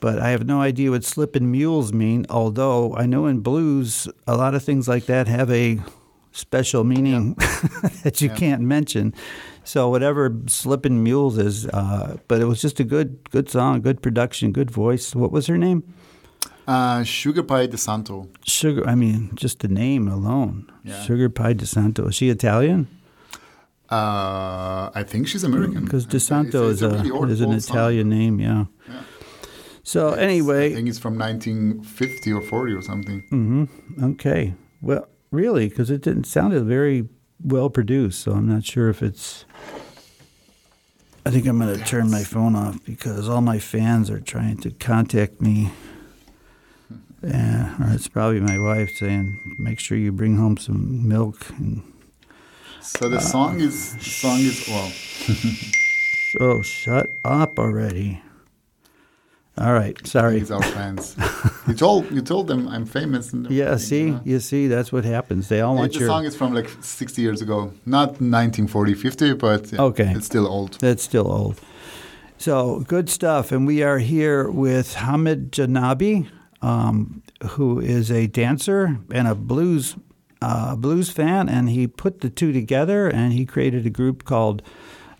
[0.00, 4.36] But I have no idea what slippin' mules mean, although I know in blues a
[4.36, 5.80] lot of things like that have a
[6.38, 7.34] special meaning
[8.04, 9.12] that you can't mention.
[9.64, 14.00] So whatever slippin' mules is, uh, but it was just a good good song, good
[14.02, 15.14] production, good voice.
[15.14, 15.82] What was her name?
[16.66, 18.28] Uh, Sugar Pie de Santo.
[18.44, 18.86] Sugar.
[18.86, 20.70] I mean, just the name alone.
[20.84, 21.02] Yeah.
[21.02, 22.06] Sugar Pie De Santo.
[22.08, 22.86] Is she Italian?
[23.90, 25.84] Uh, I think she's American.
[25.84, 27.76] Because De It's Santo it's is a, really old- is an old song.
[27.76, 28.38] Italian name.
[28.40, 28.66] Yeah.
[29.82, 33.22] So I anyway, I think it's from 1950 or 40 or something.
[33.32, 34.04] Mm-hmm.
[34.12, 34.54] Okay.
[34.82, 37.08] Well, really, because it didn't sound very
[37.42, 39.44] well produced, so I'm not sure if it's.
[41.26, 44.56] I think I'm going to turn my phone off because all my fans are trying
[44.58, 45.72] to contact me.
[47.22, 51.82] Yeah, or it's probably my wife saying, "Make sure you bring home some milk." And
[52.80, 54.92] So the song is the song is well.
[56.40, 58.22] oh, shut up already!
[59.60, 60.38] All right, sorry.
[60.38, 61.16] He's our fans.
[61.66, 63.32] you told you told them I'm famous.
[63.32, 64.20] And Yeah, see, you know?
[64.24, 65.48] you see, that's what happens.
[65.48, 66.08] They all want the your.
[66.08, 70.12] song is from like 60 years ago, not 1940, 50, but Okay.
[70.14, 70.78] it's still old.
[70.80, 71.60] That's still old.
[72.36, 73.50] So good stuff.
[73.50, 76.28] And we are here with Hamed Jenabi,
[76.62, 79.96] um, who is a dancer and a blues
[80.40, 84.62] uh, blues fan, and he put the two together and he created a group called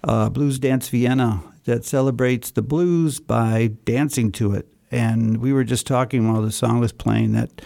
[0.05, 4.67] uh, Blues Dance Vienna that celebrates the blues by dancing to it.
[4.91, 7.61] And we were just talking while the song was playing that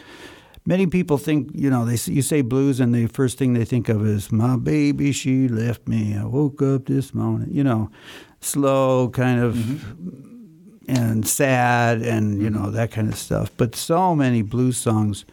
[0.66, 3.88] many people think, you know, they you say blues and the first thing they think
[3.88, 6.16] of is my baby, she left me.
[6.16, 7.48] I woke up this morning.
[7.52, 7.90] You know,
[8.40, 9.84] slow kind of
[10.88, 13.52] and sad and you know that kind of stuff.
[13.56, 15.24] But so many blues songs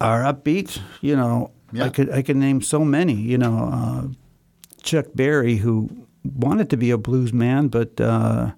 [0.00, 0.80] are upbeat.
[1.02, 3.12] You know, I could I could name so many.
[3.12, 4.08] You know, uh,
[4.82, 8.52] Chuck Berry, who wanted to be a blues man, but uh,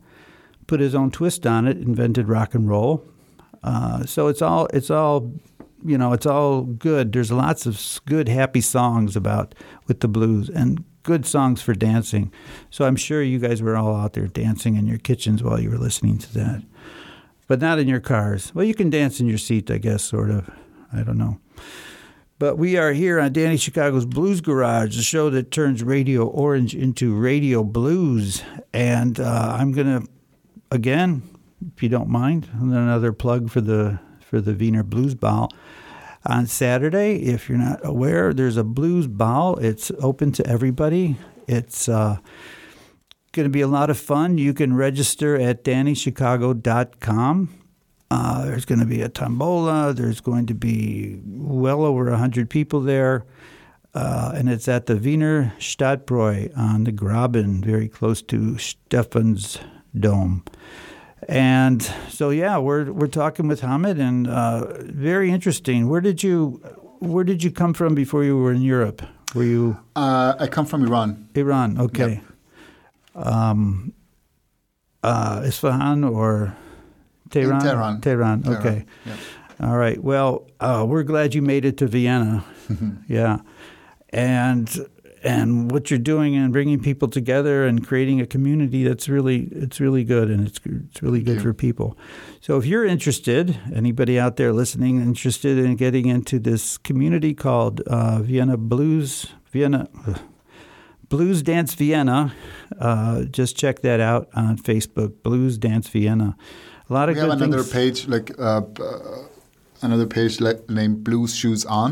[0.66, 3.05] put his own twist on it, invented rock and roll.
[3.62, 5.33] Uh, so it's all it's all
[5.85, 7.12] you know it's all good.
[7.12, 9.55] There's lots of good happy songs about
[9.87, 12.33] with the blues and good songs for dancing.
[12.70, 15.70] So I'm sure you guys were all out there dancing in your kitchens while you
[15.70, 16.62] were listening to that,
[17.48, 18.55] but not in your cars.
[18.55, 20.51] Well, you can dance in your seat, I guess, sort of.
[20.92, 21.38] I don't know.
[22.42, 26.74] But we are here on Danny Chicago's Blues Garage, the show that turns Radio Orange
[26.74, 28.42] into Radio Blues.
[28.74, 30.09] And uh, I'm going to,
[30.72, 31.22] again,
[31.72, 35.52] if you don't mind, another plug for the for the Wiener Blues Ball.
[36.26, 39.57] On Saturday, if you're not aware, there's a blues ball.
[39.59, 41.18] It's open to everybody.
[41.46, 42.16] It's uh,
[43.31, 44.37] going to be a lot of fun.
[44.37, 47.62] You can register at DannyChicago.com.
[48.12, 49.94] Uh, there's going to be a tombola.
[49.94, 53.25] There's going to be well over 100 people there.
[53.94, 59.59] Uh, and it's at the Wiener Stadtbräu on the Graben, very close to Stephan's
[59.98, 60.44] Dome.
[61.27, 65.88] And so, yeah, we're we're talking with Hamed, and uh, very interesting.
[65.88, 66.61] Where did you
[66.98, 69.03] where did you come from before you were in Europe?
[69.35, 71.29] Were you Uh, I come from Iran.
[71.35, 71.79] Iran?
[71.79, 72.20] Okay.
[73.14, 73.92] Um,
[75.03, 76.57] uh, Isfahan or
[77.33, 77.61] Tehran?
[77.61, 78.01] Tehran.
[78.01, 78.42] Tehran.
[78.42, 78.85] Tehran, Okay.
[79.05, 79.16] yeah.
[79.61, 80.03] All right.
[80.03, 82.45] Well, uh, we're glad you made it to Vienna.
[83.09, 83.38] yeah,
[84.11, 84.68] and
[85.25, 89.79] and what you're doing and bringing people together and creating a community that's really it's
[89.79, 91.97] really good and it's it's really good for people.
[92.40, 97.81] So if you're interested, anybody out there listening interested in getting into this community called
[97.83, 99.88] uh, Vienna Blues Vienna.
[101.09, 102.33] Blues Dance Vienna.
[102.81, 105.23] Uh, just check that out on Facebook.
[105.23, 106.37] Blues Dance Vienna.
[106.92, 107.72] A lot of We good have another things.
[108.05, 109.24] page like uh, uh,
[109.81, 111.88] another page like, named Blues Shoes On.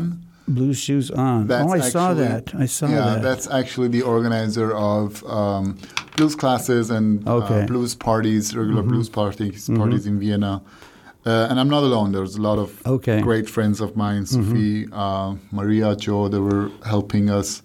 [0.47, 1.47] Blue shoes on.
[1.47, 2.53] That's oh, I saw that.
[2.53, 3.15] I saw yeah, that.
[3.15, 5.77] Yeah, that's actually the organizer of um,
[6.17, 7.45] blues classes and Okay.
[7.53, 7.63] Mm-hmm.
[7.63, 10.61] uh, blues parties, regular blues parties, parties in Vienna.
[11.25, 12.11] Uh, and I'm not alone.
[12.11, 13.13] There's a lot of Okay.
[13.17, 13.23] Mm-hmm.
[13.29, 16.27] great friends of mine, Sophie, uh, Maria, Joe.
[16.27, 17.61] They were helping us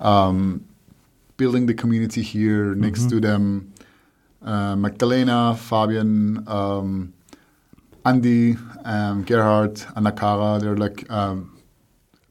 [0.00, 0.64] um,
[1.36, 2.74] building the community here.
[2.74, 3.08] Next Mm-hmm.
[3.10, 3.72] to them,
[4.44, 7.12] uh, Magdalena, Fabian, um,
[8.04, 10.60] Andy, um, Gerhard, Anakara.
[10.60, 11.58] They're like um,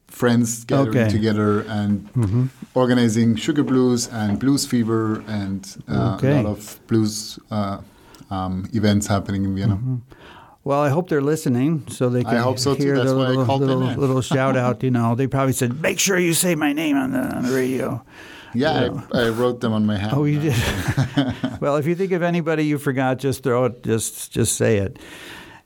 [0.06, 1.10] friends gathering Okay.
[1.10, 2.08] together and
[2.74, 6.30] organizing Sugar Blues and Blues Fever and uh, Okay.
[6.40, 7.78] a lot of blues uh,
[8.30, 9.78] um, events happening in Vienna.
[10.62, 12.82] Well, I hope they're listening so they I can hope so, too.
[12.84, 14.82] hear That's the why I little, called little, little shout out.
[14.82, 17.52] You know, they probably said, "Make sure you say my name on the on the
[17.54, 18.02] radio."
[18.54, 20.12] Yeah, I, I wrote them on my hand.
[20.14, 20.54] Oh, you did.
[21.60, 23.82] well, if you think of anybody you forgot, just throw it.
[23.82, 24.98] Just just say it.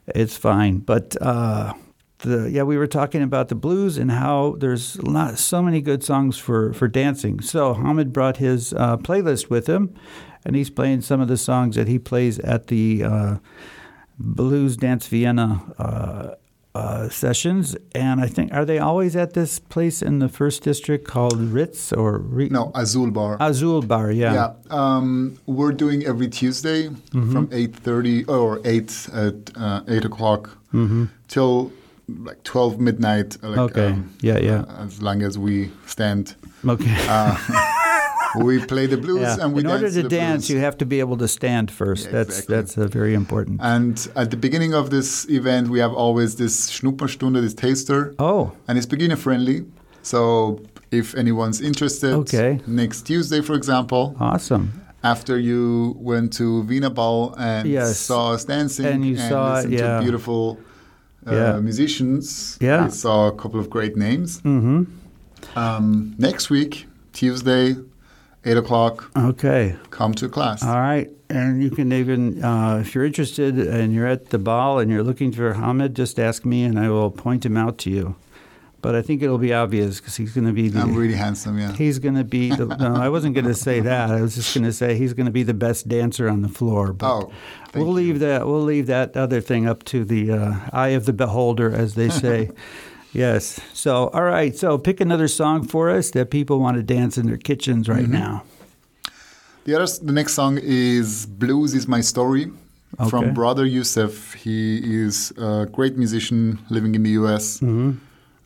[0.06, 0.78] It's fine.
[0.78, 1.74] But uh,
[2.18, 6.02] the yeah, we were talking about the blues and how there's not so many good
[6.02, 7.40] songs for for dancing.
[7.40, 9.94] So Hamed brought his uh, playlist with him,
[10.44, 13.36] and he's playing some of the songs that he plays at the uh,
[14.18, 16.36] Blues Dance Vienna.
[16.74, 20.62] Uh, uh, sessions and I think are they always at this place in the first
[20.62, 23.36] district called Ritz or Ri- No, Azul Bar.
[23.40, 24.12] Azul Bar?
[24.12, 27.32] yeah, um, we're doing every Tuesday Mm-hmm.
[27.32, 30.50] from eight thirty or eight at uh, eight o'clock
[31.28, 31.72] till
[32.26, 33.36] like twelve midnight.
[33.42, 33.78] uh, Like, Mm-hmm.
[33.80, 33.86] Okay.
[33.92, 34.60] um, Yeah, yeah.
[34.68, 36.96] uh, as long as we stand, Okay.
[38.44, 39.36] we play the blues yeah.
[39.40, 40.50] and we In order to dance, blues.
[40.50, 42.06] you have to be able to stand first.
[42.06, 42.54] Yeah, that's exactly.
[42.56, 43.60] that's uh, very important.
[43.62, 48.14] And at the beginning of this event, we have always this Schnupperstunde, this taster.
[48.18, 49.64] oh, And it's beginner friendly.
[50.02, 50.60] So
[50.90, 52.60] if anyone's interested, Okay.
[52.66, 54.72] next Tuesday, for example, awesome.
[55.04, 57.98] after you went to Wiener Ball and Yes.
[57.98, 59.96] saw us dancing And you saw listened yeah.
[59.98, 60.58] to beautiful
[61.26, 61.60] uh, Yeah.
[61.60, 62.84] musicians, Yeah.
[62.86, 64.40] we saw a couple of great names.
[64.42, 64.84] Mm-hmm.
[65.56, 67.76] Um, next week, Tuesday,
[68.48, 69.76] 8 o'clock, Okay.
[69.90, 70.62] come to class.
[70.64, 71.10] All right.
[71.30, 75.02] And you can even, uh, if you're interested and you're at the ball and you're
[75.02, 78.14] looking for Hamed, just ask me and I will point him out to you.
[78.80, 80.78] but I think it'll be obvious because he's going to be the.
[80.80, 81.72] I'm really handsome, yeah.
[81.72, 82.64] He's going to be the.
[82.78, 84.10] No, I wasn't going to say that.
[84.12, 86.48] I was just going to say he's going to be the best dancer on the
[86.48, 86.92] floor.
[86.92, 87.32] But Oh,
[87.72, 88.06] thank we'll you.
[88.06, 88.46] leave that.
[88.46, 92.08] We'll leave that other thing up to the uh, eye of the beholder, as they
[92.08, 92.50] say.
[93.12, 93.60] yes.
[93.74, 94.56] So, all right.
[94.56, 98.04] So, pick another song for us that people want to dance in their kitchens right
[98.04, 98.12] Mm-hmm.
[98.12, 98.42] now.
[99.64, 102.50] The other, the next song is "Blues Is My Story"
[102.98, 103.10] Okay.
[103.10, 104.34] from Brother Yusef.
[104.34, 107.62] He is a great musician living in the U.S.,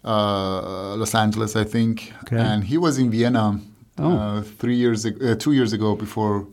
[0.05, 2.35] uh, Los Angeles, I think, Mm-hmm.
[2.37, 2.39] Okay.
[2.45, 3.61] and he was in Vienna
[3.99, 4.11] Oh.
[4.17, 6.47] uh, three years, uh, two years ago before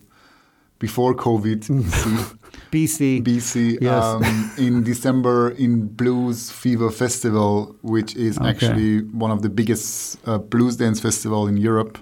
[0.79, 1.61] before COVID.
[2.71, 3.21] BC.
[3.23, 3.77] BC.
[3.81, 4.03] Yes.
[4.03, 4.23] um,
[4.57, 8.49] in December in Blues Fever Festival, which is Okay.
[8.49, 11.97] actually one of the biggest uh, blues dance festival in Europe.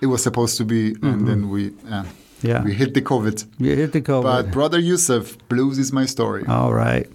[0.00, 2.48] It was supposed to be, and then we uh, Mm-hmm.
[2.48, 2.64] Yeah.
[2.64, 3.44] we hit the COVID.
[3.58, 4.22] You hit the cover.
[4.24, 6.44] But brother Yusef, blues is my story.
[6.48, 7.06] all right.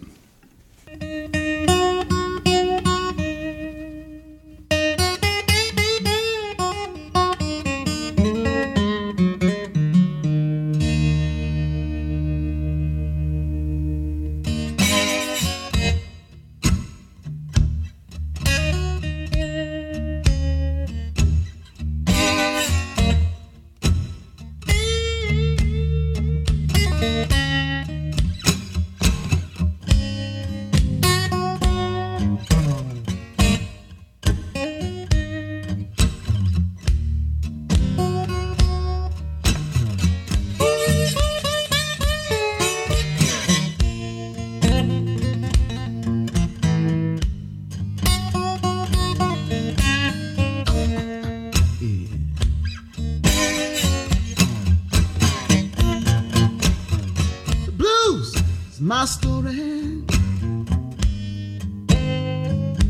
[59.07, 60.03] Story.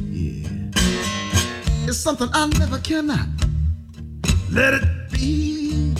[0.09, 0.49] Yeah.
[1.87, 3.27] It's something I never cannot
[4.51, 5.93] let it be.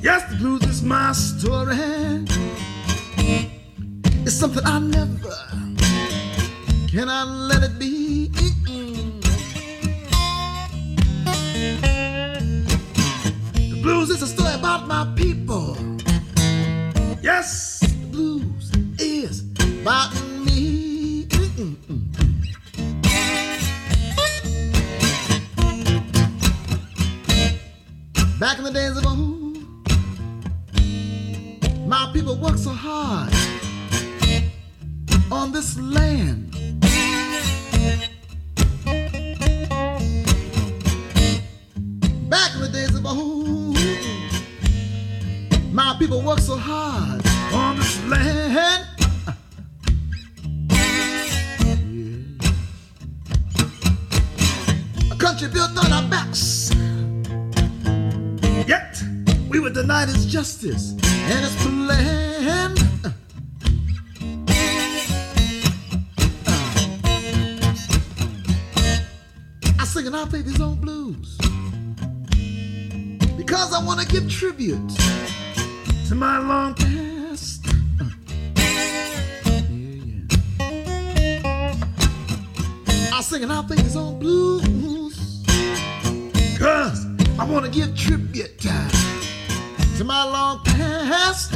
[0.00, 1.76] Yes, the blues is my story.
[4.24, 5.34] It's something I never
[6.88, 8.28] cannot let it be.
[13.56, 15.93] The blues is a story about my people.
[17.24, 19.44] Yes, the blues is
[19.80, 20.13] about
[83.34, 85.42] I sing and I play these old blues
[86.52, 87.04] because
[87.36, 88.90] I want to give tribute time
[89.96, 91.50] to my long past.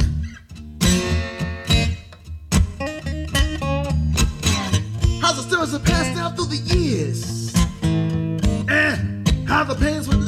[5.21, 7.55] How the stories have passed down through the years
[8.67, 10.19] and how the pains would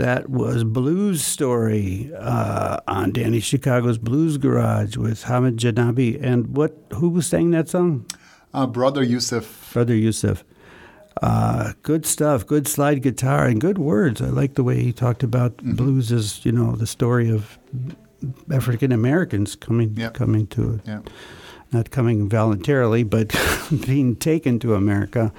[0.00, 6.18] That was Blues Story uh, on Danny Chicago's Blues Garage with Hamed Jenabi.
[6.22, 6.74] And what?
[6.94, 8.06] Who was sang that song?
[8.54, 9.70] Uh, Brother Yusef.
[9.74, 10.42] Brother Yusef.
[11.22, 12.46] Uh, good stuff.
[12.46, 14.22] Good slide guitar and good words.
[14.22, 17.58] I like the way he talked about blues as you know the story of
[18.50, 20.14] African Americans coming Yep.
[20.14, 20.80] coming to it.
[20.86, 21.00] Yeah.
[21.72, 23.34] not coming voluntarily, but
[23.86, 25.30] being taken to America.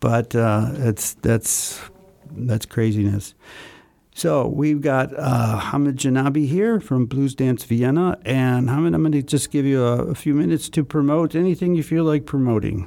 [0.00, 1.82] But uh, it's that's
[2.34, 3.34] that's craziness.
[4.16, 9.10] So we've got uh, Hamed Jenabi here from Blues Dance Vienna, and Hamed, I'm going
[9.12, 12.86] to just give you a, a few minutes to promote anything you feel like promoting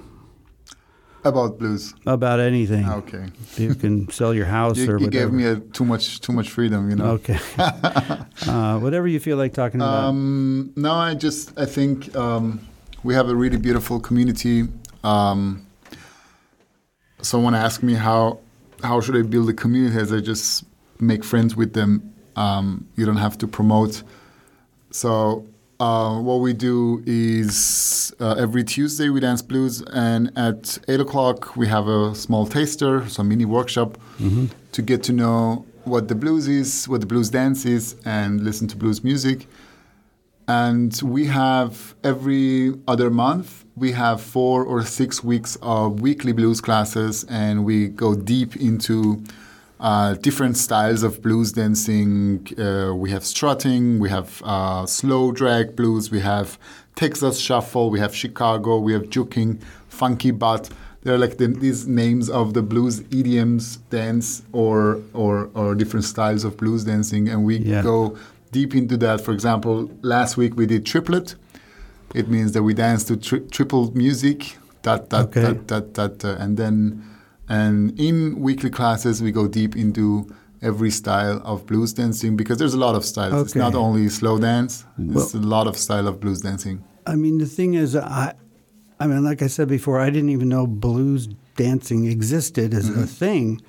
[1.25, 1.93] About blues.
[2.05, 2.87] about anything.
[2.89, 3.25] Okay.
[3.57, 5.25] You can sell your house You, or you whatever.
[5.25, 7.11] gave me a, too much too much freedom, you know.
[7.19, 7.37] Okay.
[7.57, 10.05] uh, whatever you feel like talking about.
[10.05, 12.61] Um, no, I just I think um,
[13.03, 14.63] we have a really beautiful community.
[15.03, 15.67] Um,
[17.21, 18.39] someone asked me how
[18.81, 19.97] how should I build a community?
[19.99, 20.63] As I just
[20.99, 22.13] make friends with them.
[22.35, 24.03] Um, you don't have to promote.
[24.91, 25.45] So
[25.79, 31.55] uh, what we do is uh, every Tuesday we dance blues, and at eight o'clock
[31.55, 33.97] we have a small taster, some mini workshop,
[34.71, 38.67] to get to know what the blues is, what the blues dance is, and listen
[38.67, 39.47] to blues music.
[40.47, 46.61] And we have every other month, we have four or six weeks of weekly blues
[46.61, 49.21] classes, and we go deep into
[49.79, 52.47] uh, different styles of blues dancing.
[52.57, 56.57] Uh, we have strutting, we have uh, slow drag blues, we have
[56.95, 60.69] Texas shuffle, we have Chicago, we have juking, funky butt.
[61.03, 66.43] They're like the, these names of the blues idioms dance or, or or different styles
[66.43, 67.81] of blues dancing, and we Yeah.
[67.83, 68.17] go
[68.51, 69.21] deep into that.
[69.21, 71.35] For example, last week we did triplet.
[72.15, 75.41] It means that we dance to tri- triple music, that that Okay.
[75.41, 77.03] that that that, uh, and then
[77.49, 82.73] and in weekly classes we go deep into every style of blues dancing because there's
[82.73, 83.41] a lot of styles.
[83.45, 86.83] It's not only slow dance; Well- it's a lot of style of blues dancing.
[87.05, 88.33] I mean, the thing is, I,
[88.99, 93.03] I mean, like I said before, I didn't even know blues dancing existed as Mm-hmm.
[93.03, 93.61] a thing.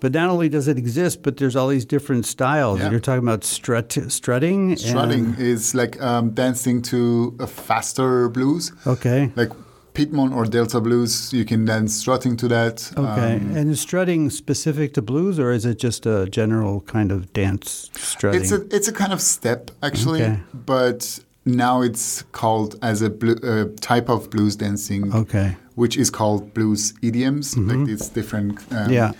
[0.00, 2.78] But not only does it exist, but there's all these different styles.
[2.80, 2.90] Yeah.
[2.90, 4.72] You're talking about strut, strutting.
[4.72, 9.32] and- Strutting is like um, dancing to a faster blues, okay.
[9.34, 9.50] like
[9.94, 11.32] Piedmont or Delta blues.
[11.32, 12.92] You can dance strutting to that.
[12.96, 13.36] Okay.
[13.36, 17.32] Um, and is strutting specific to blues, or is it just a general kind of
[17.32, 18.40] dance strutting?
[18.42, 20.40] It's a it's a kind of step actually, Okay.
[20.66, 25.56] but now it's called as a blu- uh, type of blues dancing, okay.
[25.76, 27.56] which is called blues idioms.
[27.56, 28.92] Like these different um, Mm-hmm.
[28.92, 29.12] Yeah.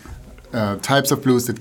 [0.52, 1.58] uh, types of blues that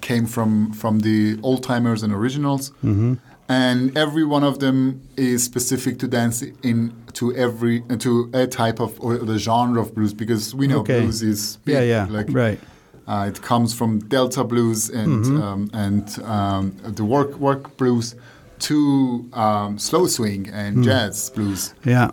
[0.00, 2.70] came from from the old timers and originals.
[2.82, 3.14] Mm-hmm.
[3.48, 8.80] And every one of them is specific to dance in to every to a type
[8.80, 11.00] of or the genre of blues because we know Okay.
[11.00, 12.06] blues is big, Yeah, yeah.
[12.10, 12.58] like right.
[13.06, 15.42] uh, it comes from Delta blues and Mm-hmm.
[15.42, 18.14] um, and um, the work work blues
[18.60, 20.82] to um, slow swing and Hmm.
[20.84, 21.74] jazz blues.
[21.84, 22.10] Yeah.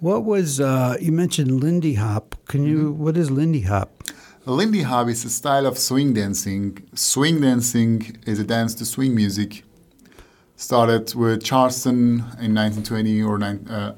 [0.00, 2.36] What was uh, you mentioned Lindy Hop?
[2.46, 2.78] Can you?
[2.92, 3.02] Mm-hmm.
[3.02, 3.90] what is Lindy Hop?
[4.46, 6.66] Lindy hop is a style of swing dancing.
[6.94, 9.64] Swing dancing is a dance to swing music.
[10.56, 13.94] Started with Charleston in 1920 or nine, uh,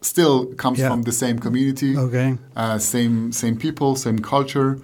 [0.00, 0.88] still comes Yeah.
[0.90, 1.96] from the same community.
[1.96, 2.36] Okay.
[2.56, 4.78] uh, same same people, same culture,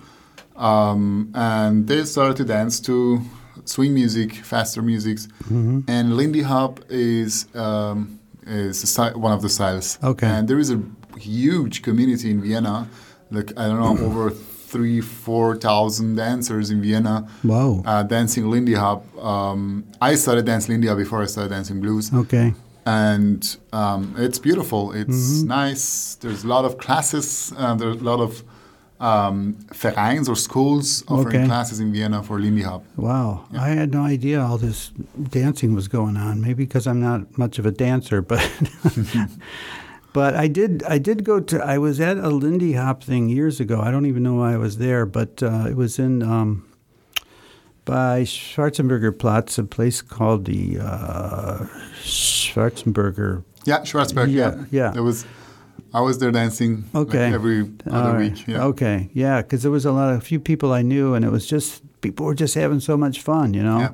[0.56, 3.20] um, and they started to dance to
[3.64, 5.80] swing music, faster musics, Mm-hmm.
[5.88, 9.98] and Lindy Hop is um, is one of the styles.
[10.04, 10.28] Okay.
[10.28, 10.80] and there is a
[11.18, 12.86] huge community in Vienna,
[13.32, 14.30] like I don't know, over
[14.76, 17.26] three, four thousand dancers in Vienna.
[17.42, 17.82] Wow.
[17.84, 19.00] Uh, dancing Lindy Hop.
[19.32, 22.48] Um, I started dancing Lindy Hop before I started dancing blues Okay.
[22.84, 23.40] and
[23.72, 24.82] um, it's beautiful.
[24.92, 25.48] It's Mm-hmm.
[25.48, 25.84] nice.
[26.22, 27.52] There's a lot of classes.
[27.56, 28.32] Uh, there's a lot of
[28.98, 29.36] um,
[29.74, 31.46] vereins or schools offering Okay.
[31.46, 32.82] classes in Vienna for Lindy Hop.
[32.96, 33.28] Wow,
[33.66, 34.90] I had no idea all this
[35.40, 36.40] dancing was going on.
[36.40, 38.40] Maybe because I'm not much of a dancer, but
[40.16, 43.60] but I did I did go to I was at a Lindy Hop thing years
[43.60, 43.82] ago.
[43.82, 46.66] I don't even know why I was there, but uh, it was in um,
[47.84, 51.66] by Schwarzenberger Platz, a place called the uh,
[52.02, 53.44] Schwarzenberger.
[53.66, 54.32] Yeah, Schwarzberg.
[54.32, 54.90] Yeah, Yeah, yeah.
[54.92, 55.26] There was.
[55.92, 57.34] I was there dancing like, Okay.
[57.34, 58.32] every other right.
[58.32, 58.46] week.
[58.46, 58.64] Yeah.
[58.64, 61.46] Okay, yeah, because there was a lot of few people I knew, and it was
[61.46, 63.80] just people were just having so much fun, you know.
[63.80, 63.92] Yeah.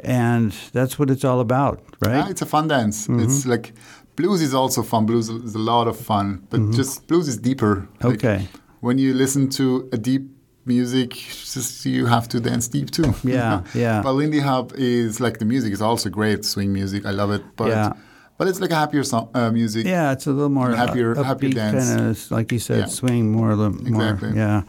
[0.00, 2.18] And that's what it's all about, right?
[2.18, 3.06] Yeah, it's a fun dance.
[3.08, 3.24] Mm-hmm.
[3.24, 3.72] It's like
[4.16, 5.06] blues is also fun.
[5.06, 7.86] Blues is a lot of fun, but just blues is deeper.
[8.02, 8.48] Like, Okay.
[8.80, 10.24] when you listen to a deep
[10.64, 11.10] music,
[11.54, 13.14] just you have to dance deep too.
[13.24, 14.02] Yeah, yeah.
[14.02, 17.06] but Lindy Hop is like the music is also great swing music.
[17.06, 17.42] I love it.
[17.56, 17.92] But Yeah.
[18.38, 19.86] but it's like a happier song, uh, music.
[19.86, 21.88] Yeah, it's a little more Happier- uh, happier dance.
[21.88, 22.86] kind of, like you said, Yeah.
[22.86, 24.08] swing more, a little more.
[24.10, 24.36] Exactly.
[24.36, 24.62] Yeah.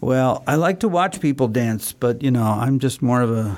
[0.00, 3.56] Well, I like to watch people dance, but you know, I'm just more of a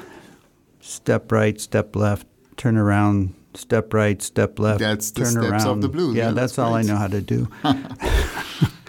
[0.80, 2.26] step right, step left,
[2.56, 5.68] turn around, step right, step left, That's the turn steps around.
[5.68, 6.16] of the blues.
[6.16, 7.48] Yeah, Yeah, that's, that's all I know how to do.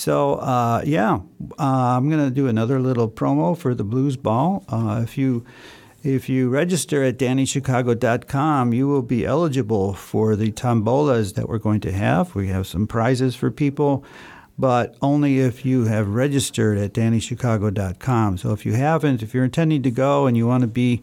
[0.00, 1.18] So uh, yeah,
[1.58, 1.62] uh,
[1.98, 4.64] I'm going to do another little promo for the Blues Ball.
[4.66, 5.44] Uh, if you
[6.02, 11.80] if you register at DannyChicago.com, you will be eligible for the tombolas that we're going
[11.80, 12.34] to have.
[12.34, 14.02] We have some prizes for people,
[14.58, 18.38] but only if you have registered at DannyChicago.com.
[18.38, 21.02] So if you haven't, if you're intending to go and you want to be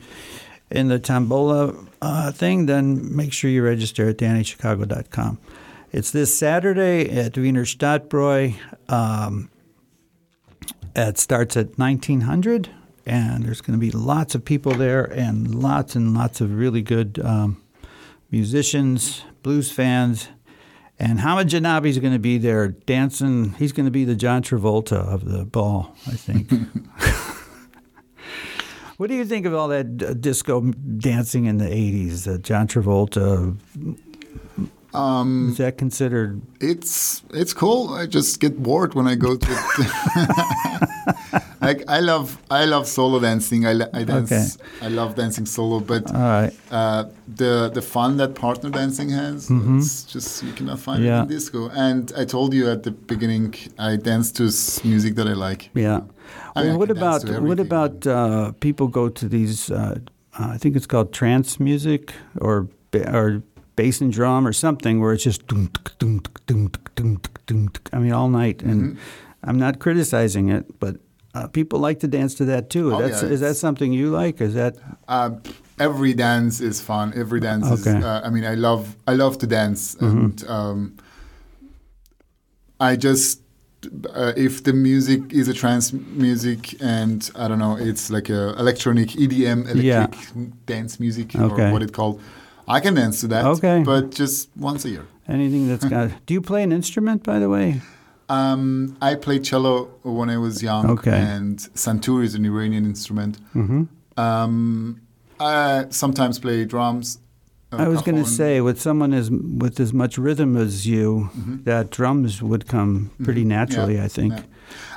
[0.69, 5.39] in the tombola uh, thing, then make sure you register at DannyChicago.com.
[5.91, 8.55] It's this Saturday at Wiener Stadtbräu.
[8.89, 9.49] Um,
[10.95, 12.69] it starts at 1900,
[13.05, 16.81] and there's going to be lots of people there and lots and lots of really
[16.81, 17.61] good um,
[18.31, 20.27] musicians, blues fans.
[20.99, 23.53] And Hamed Jenabi is going to be there dancing.
[23.53, 26.51] He's going to be the John Travolta of the ball, I think.
[28.97, 30.61] what do you think of all that uh, disco
[30.97, 32.27] dancing in the 80s?
[32.27, 33.55] Uh, John Travolta,
[34.93, 37.93] Um, is that considered it's it's cool.
[37.93, 39.47] I just get bored when I go to.
[41.61, 43.65] like I love I love solo dancing.
[43.67, 44.31] I, I dance.
[44.31, 44.45] Okay.
[44.85, 46.51] I love dancing solo, but right?
[46.71, 47.03] uh,
[47.35, 51.05] the the fun that partner dancing has, it's just you cannot find Mm-hmm.
[51.07, 51.19] Yeah.
[51.19, 51.69] it in disco.
[51.69, 54.43] And I told you at the beginning, I dance to
[54.87, 55.69] music that I like.
[55.75, 56.01] Yeah.
[56.57, 59.71] I mean, what about what about uh, people go to these?
[59.71, 59.99] Uh,
[60.39, 63.41] uh, I think it's called trance music or or
[63.75, 67.69] bass and drum or something where it's just doom, doom, doom, doom, doom.
[67.93, 68.63] I mean all night.
[68.63, 69.49] And Mm-hmm.
[69.49, 70.95] I'm not criticizing it, but
[71.35, 72.93] uh, people like to dance to that too.
[72.95, 74.41] Oh, That's yeah, is that something you like?
[74.41, 74.75] Is that
[75.07, 75.29] Uh,
[75.79, 77.13] every dance is fun.
[77.15, 77.85] Every dance is.
[77.87, 78.01] Okay.
[78.03, 80.97] Uh, I mean, I love I love to dance, and um,
[82.79, 83.41] I just
[84.15, 88.55] uh, if the music is a trance music and I don't know, it's like a
[88.59, 90.43] electronic EDM, electric Yeah.
[90.65, 91.69] dance music Okay.
[91.69, 92.19] or what it called.
[92.67, 93.45] I can dance to that.
[93.45, 93.83] Okay.
[93.83, 95.05] but just once a year.
[95.27, 96.09] anything that's got?
[96.25, 97.81] Do you play an instrument, by the way?
[98.29, 101.17] Um, I played cello when I was young, Okay.
[101.17, 103.37] and santur is an Iranian instrument.
[103.53, 103.83] hmm
[104.17, 105.01] Um,
[105.39, 107.19] I sometimes play drums.
[107.71, 111.29] Uh, I was going to say, with someone as with as much rhythm as you,
[111.65, 113.93] that drums would come pretty naturally.
[113.95, 114.01] Mm-hmm.
[114.01, 114.33] Yeah, I think.
[114.33, 114.43] yeah.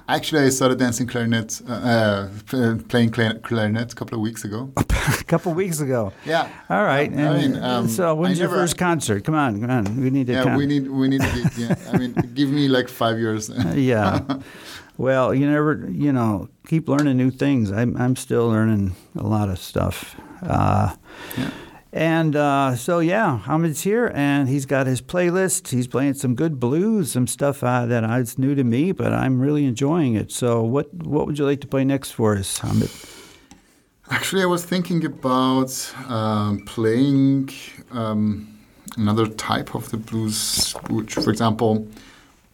[0.08, 4.72] Actually, I started dancing clarinet, uh, uh, playing clarinet a couple of weeks ago.
[4.76, 6.12] a couple of weeks ago.
[6.26, 6.48] Yeah.
[6.68, 7.08] All right.
[7.12, 9.24] I mean, um, so when's I your never- first concert?
[9.24, 10.00] Come on, come on.
[10.00, 10.32] We need to.
[10.32, 13.18] Yeah, con- we need we need to get, yeah, I mean, give me like five
[13.18, 13.50] years.
[13.74, 14.20] yeah.
[14.98, 17.72] Well, you never, you know, keep learning new things.
[17.72, 20.14] I'm, I'm still learning a lot of stuff.
[20.42, 20.94] Uh,
[21.38, 21.50] Yeah.
[21.92, 25.68] And uh, so, yeah, Hamed's here, and he's got his playlist.
[25.68, 29.40] He's playing some good blues, some stuff uh, that is new to me, but I'm
[29.40, 30.30] really enjoying it.
[30.30, 32.90] So, what what would you like to play next for us, Hamed?
[34.08, 37.50] Actually, I was thinking about um, playing
[37.90, 38.58] um,
[38.96, 41.88] another type of the blues, which, for example,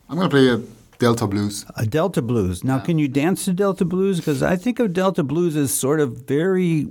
[0.09, 0.63] I'm going to play a
[0.99, 1.67] Delta blues.
[1.77, 2.65] A Delta blues.
[2.65, 4.19] Now, can you dance to Delta blues?
[4.19, 6.89] Because I think of Delta blues as sort of very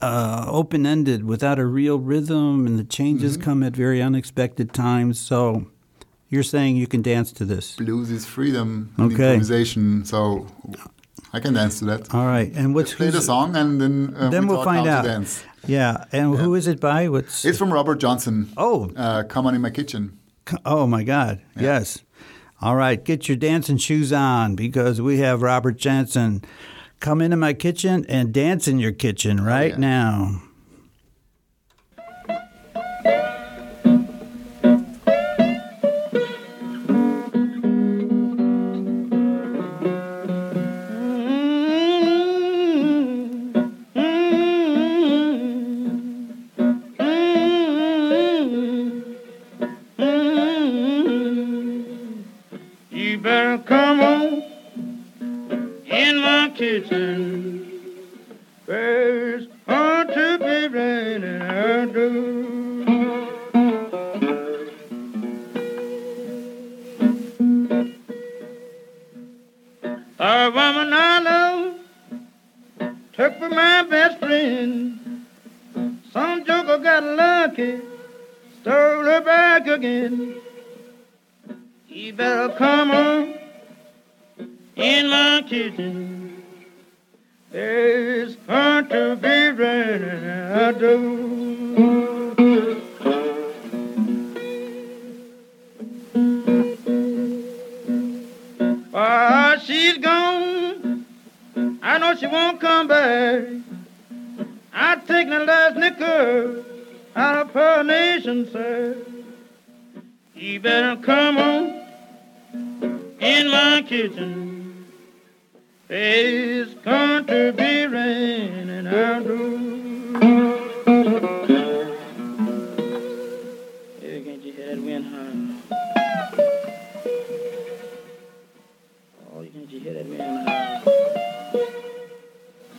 [0.00, 3.42] uh, open ended, without a real rhythm, and the changes Mm-hmm.
[3.44, 5.18] come at very unexpected times.
[5.18, 5.66] So,
[6.28, 7.76] you're saying you can dance to this?
[7.76, 9.34] Blues is freedom and Okay.
[9.34, 10.46] improvisation, so
[11.32, 12.12] I can dance to that.
[12.14, 12.52] All right.
[12.54, 15.02] And what's Play the song and then uh, Then we we'll talk find out.
[15.02, 15.42] to dance.
[15.66, 16.04] Yeah.
[16.12, 17.08] And who is it by?
[17.08, 18.52] What's It's from Robert Johnson.
[18.56, 18.90] Oh.
[18.96, 20.18] uh, come on in my kitchen.
[20.64, 21.42] Oh my God!
[21.58, 21.98] Yes.
[22.62, 26.42] All right, get your dancing shoes on because we have Robert Johnson.
[27.00, 29.80] Come into my kitchen and dance in your kitchen right oh, yeah.
[29.80, 30.42] now.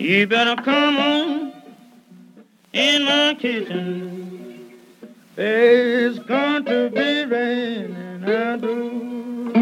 [0.09, 1.53] You better come on
[2.73, 4.71] in my kitchen.
[5.37, 9.53] It's going to be raining outdoors.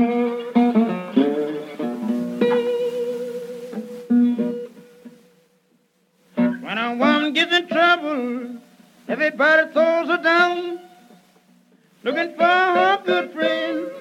[6.63, 8.61] When a woman gets in trouble,
[9.09, 10.79] everybody throws her down.
[12.05, 13.91] Looking for her good friend,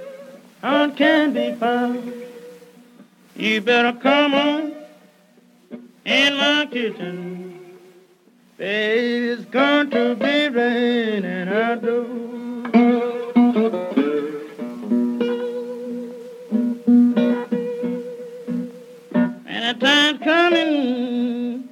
[0.62, 2.12] how can be found?
[3.34, 4.75] You better come on
[6.06, 7.60] in my kitchen.
[8.58, 12.06] It's going to be raining outdoors.
[19.46, 21.68] And the time's coming,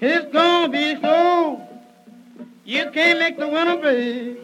[0.00, 1.60] it's gonna be so.
[2.64, 4.38] You can't make the winter break.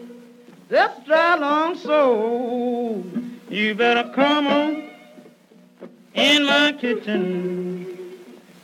[0.69, 3.03] Just dry long so.
[3.49, 4.83] You better come on
[6.13, 7.90] in my kitchen.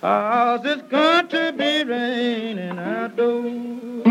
[0.08, 4.08] Cause it's going to be raining outdoors.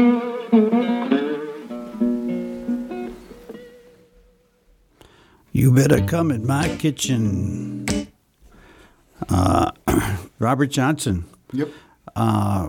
[5.53, 7.87] You better come in my kitchen.
[9.31, 9.71] Uh,
[10.39, 11.25] Robert Johnson.
[11.53, 11.71] Yep.
[12.15, 12.69] Uh,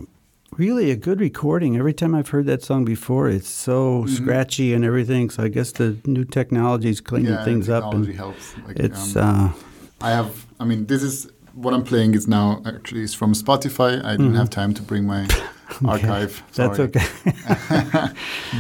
[0.56, 1.76] really a good recording.
[1.76, 4.16] Every time I've heard that song before, it's so Mm-hmm.
[4.16, 5.30] scratchy and everything.
[5.30, 7.84] So I guess the new technology is cleaning Yeah, things up.
[7.84, 8.56] technology helps.
[8.66, 9.54] Like, it's um,
[10.02, 10.46] uh, I have.
[10.62, 11.30] I mean, this is
[11.62, 12.16] what I'm playing.
[12.16, 13.92] Is now actually is from Spotify.
[14.04, 15.22] I didn't have time to bring my
[15.86, 16.32] archive.
[16.54, 16.56] Mm-hmm.
[16.60, 17.06] that's okay.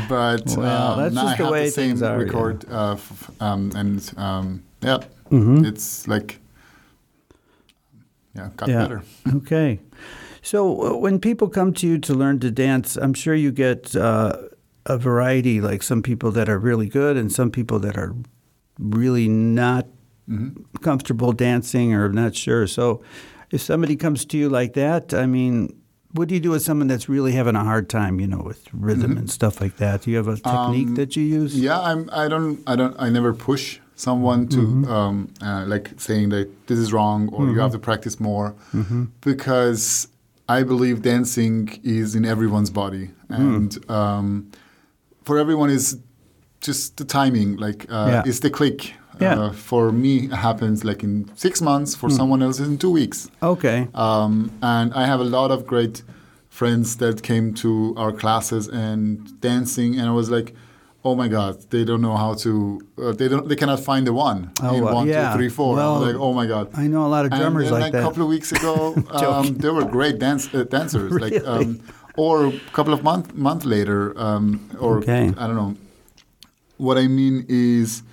[0.09, 2.23] But Well, um, that's now I the have way the same are, yeah.
[2.23, 4.99] record, uh, f- um, and um, yeah,
[5.31, 5.65] Mhm.
[5.65, 6.39] it's like
[8.35, 8.81] yeah, got yeah.
[8.83, 9.01] better.
[9.37, 9.79] okay.
[10.41, 13.95] So uh, when people come to you to learn to dance, I'm sure you get
[13.95, 14.33] uh,
[14.85, 15.59] a variety.
[15.61, 18.13] Like some people that are really good, and some people that are
[18.79, 19.85] really not
[20.29, 20.77] Mm-hmm.
[20.81, 22.67] comfortable dancing or not sure.
[22.67, 23.01] So
[23.51, 25.73] if somebody comes to you like that, I mean,
[26.11, 28.67] what do you do with someone that's really having a hard time, you know, with
[28.73, 30.01] rhythm and stuff like that?
[30.01, 30.87] Do you have a technique Mm-hmm.
[30.89, 31.57] Um, that you use?
[31.59, 32.09] Yeah, I'm.
[32.11, 32.59] I don't.
[32.67, 32.95] I don't.
[32.99, 34.91] I never push someone to Mm-hmm.
[34.91, 39.05] um, uh, like saying that this is wrong or you have to practice more, Mm-hmm.
[39.21, 40.07] because
[40.49, 43.37] I believe dancing is in everyone's body, Mm.
[43.37, 44.51] and um,
[45.25, 45.97] for everyone is
[46.61, 47.57] just the timing.
[47.57, 48.23] Like uh, Yeah.
[48.25, 48.93] it's the click.
[49.21, 49.35] Yeah.
[49.35, 49.49] Mm.
[49.49, 51.95] Uh, for me, it happens like in six months.
[51.95, 53.29] For someone else, in two weeks.
[53.41, 53.87] Okay.
[53.93, 56.03] Um, and I have a lot of great
[56.49, 60.55] friends that came to our classes and dancing, and I was like,
[61.03, 62.51] "Oh my God, they don't know how to.
[62.97, 63.47] Uh, they don't.
[63.49, 65.35] They cannot find the one Oh, in well, one, yeah.
[65.35, 65.75] three, four.
[65.75, 68.01] Well, like, "Oh my God." I know a lot of drummers and then like a
[68.01, 71.11] couple of weeks ago, um, they were great dance uh, dancers.
[71.23, 71.45] Like, Really?
[71.47, 71.79] um,
[72.17, 74.45] or a couple of month month later, um,
[74.79, 75.25] or Okay.
[75.41, 75.75] I don't know.
[76.77, 78.03] What I mean is,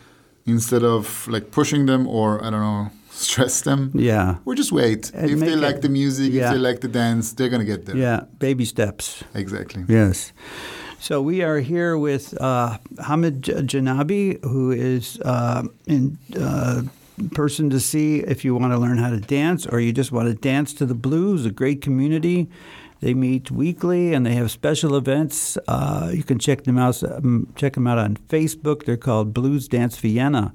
[0.47, 3.91] instead of like pushing them or I don't know, stress them.
[3.95, 4.37] Yeah.
[4.45, 5.11] We just wait.
[5.15, 6.47] And if they like it- the music, yeah.
[6.49, 7.97] if they like the dance, they're gonna get there.
[7.97, 8.25] Yeah.
[8.39, 9.23] Baby steps.
[9.35, 9.85] Exactly.
[9.89, 10.33] Yes.
[11.01, 16.83] So we are here with uh, Hamed Jenabi, who is uh, in uh,
[17.33, 20.29] person to see if you want to learn how to dance or you just want
[20.29, 21.45] to dance to the blues.
[21.45, 22.49] A great community.
[23.05, 25.59] They meet weekly and they have special events.
[25.69, 27.03] Uh, you can check them out.
[27.05, 28.87] Um, check them out on Facebook.
[28.87, 30.55] They're called Blues Dance Vienna.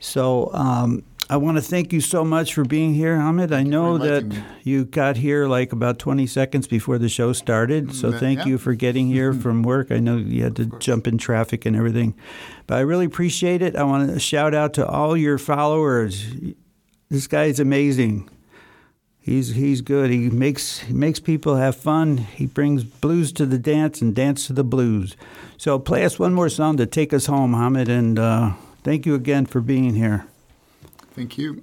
[0.00, 3.52] So um, I want to thank you so much for being here, Ahmed.
[3.52, 4.42] I know that me.
[4.62, 7.94] you got here like about 20 seconds before the show started.
[7.94, 8.46] So Mm, thank yeah.
[8.46, 9.92] you for getting here from work.
[9.92, 12.14] I know you had to jump in traffic and everything,
[12.66, 13.76] but I really appreciate it.
[13.76, 16.26] I want to shout out to all your followers.
[17.10, 18.30] This guy is amazing.
[19.24, 20.10] He's he's good.
[20.10, 22.18] He makes he makes people have fun.
[22.18, 25.16] He brings blues to the dance and dance to the blues.
[25.56, 28.52] So play us one more song to take us home, Hamed, and uh,
[28.82, 30.26] thank you again for being here.
[31.14, 31.62] Thank you.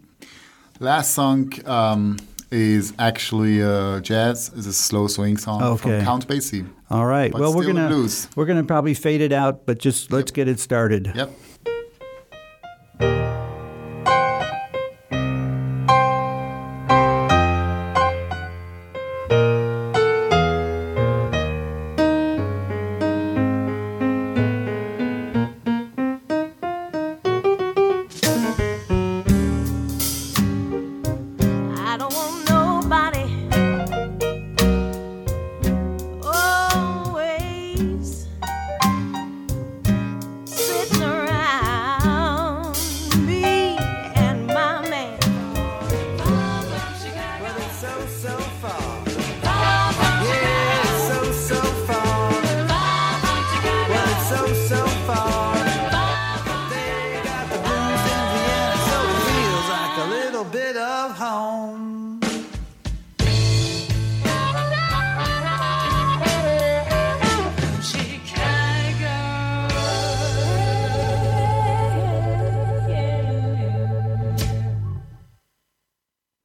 [0.80, 2.18] Last song um,
[2.50, 4.50] is actually uh, jazz.
[4.58, 5.82] It's a slow swing song Okay.
[6.00, 6.68] from Count Basie.
[6.90, 7.32] All right.
[7.32, 8.28] But well, we're gonna blues.
[8.36, 11.12] we're gonna probably fade it out, but just let's get it started.
[11.14, 11.30] Yep.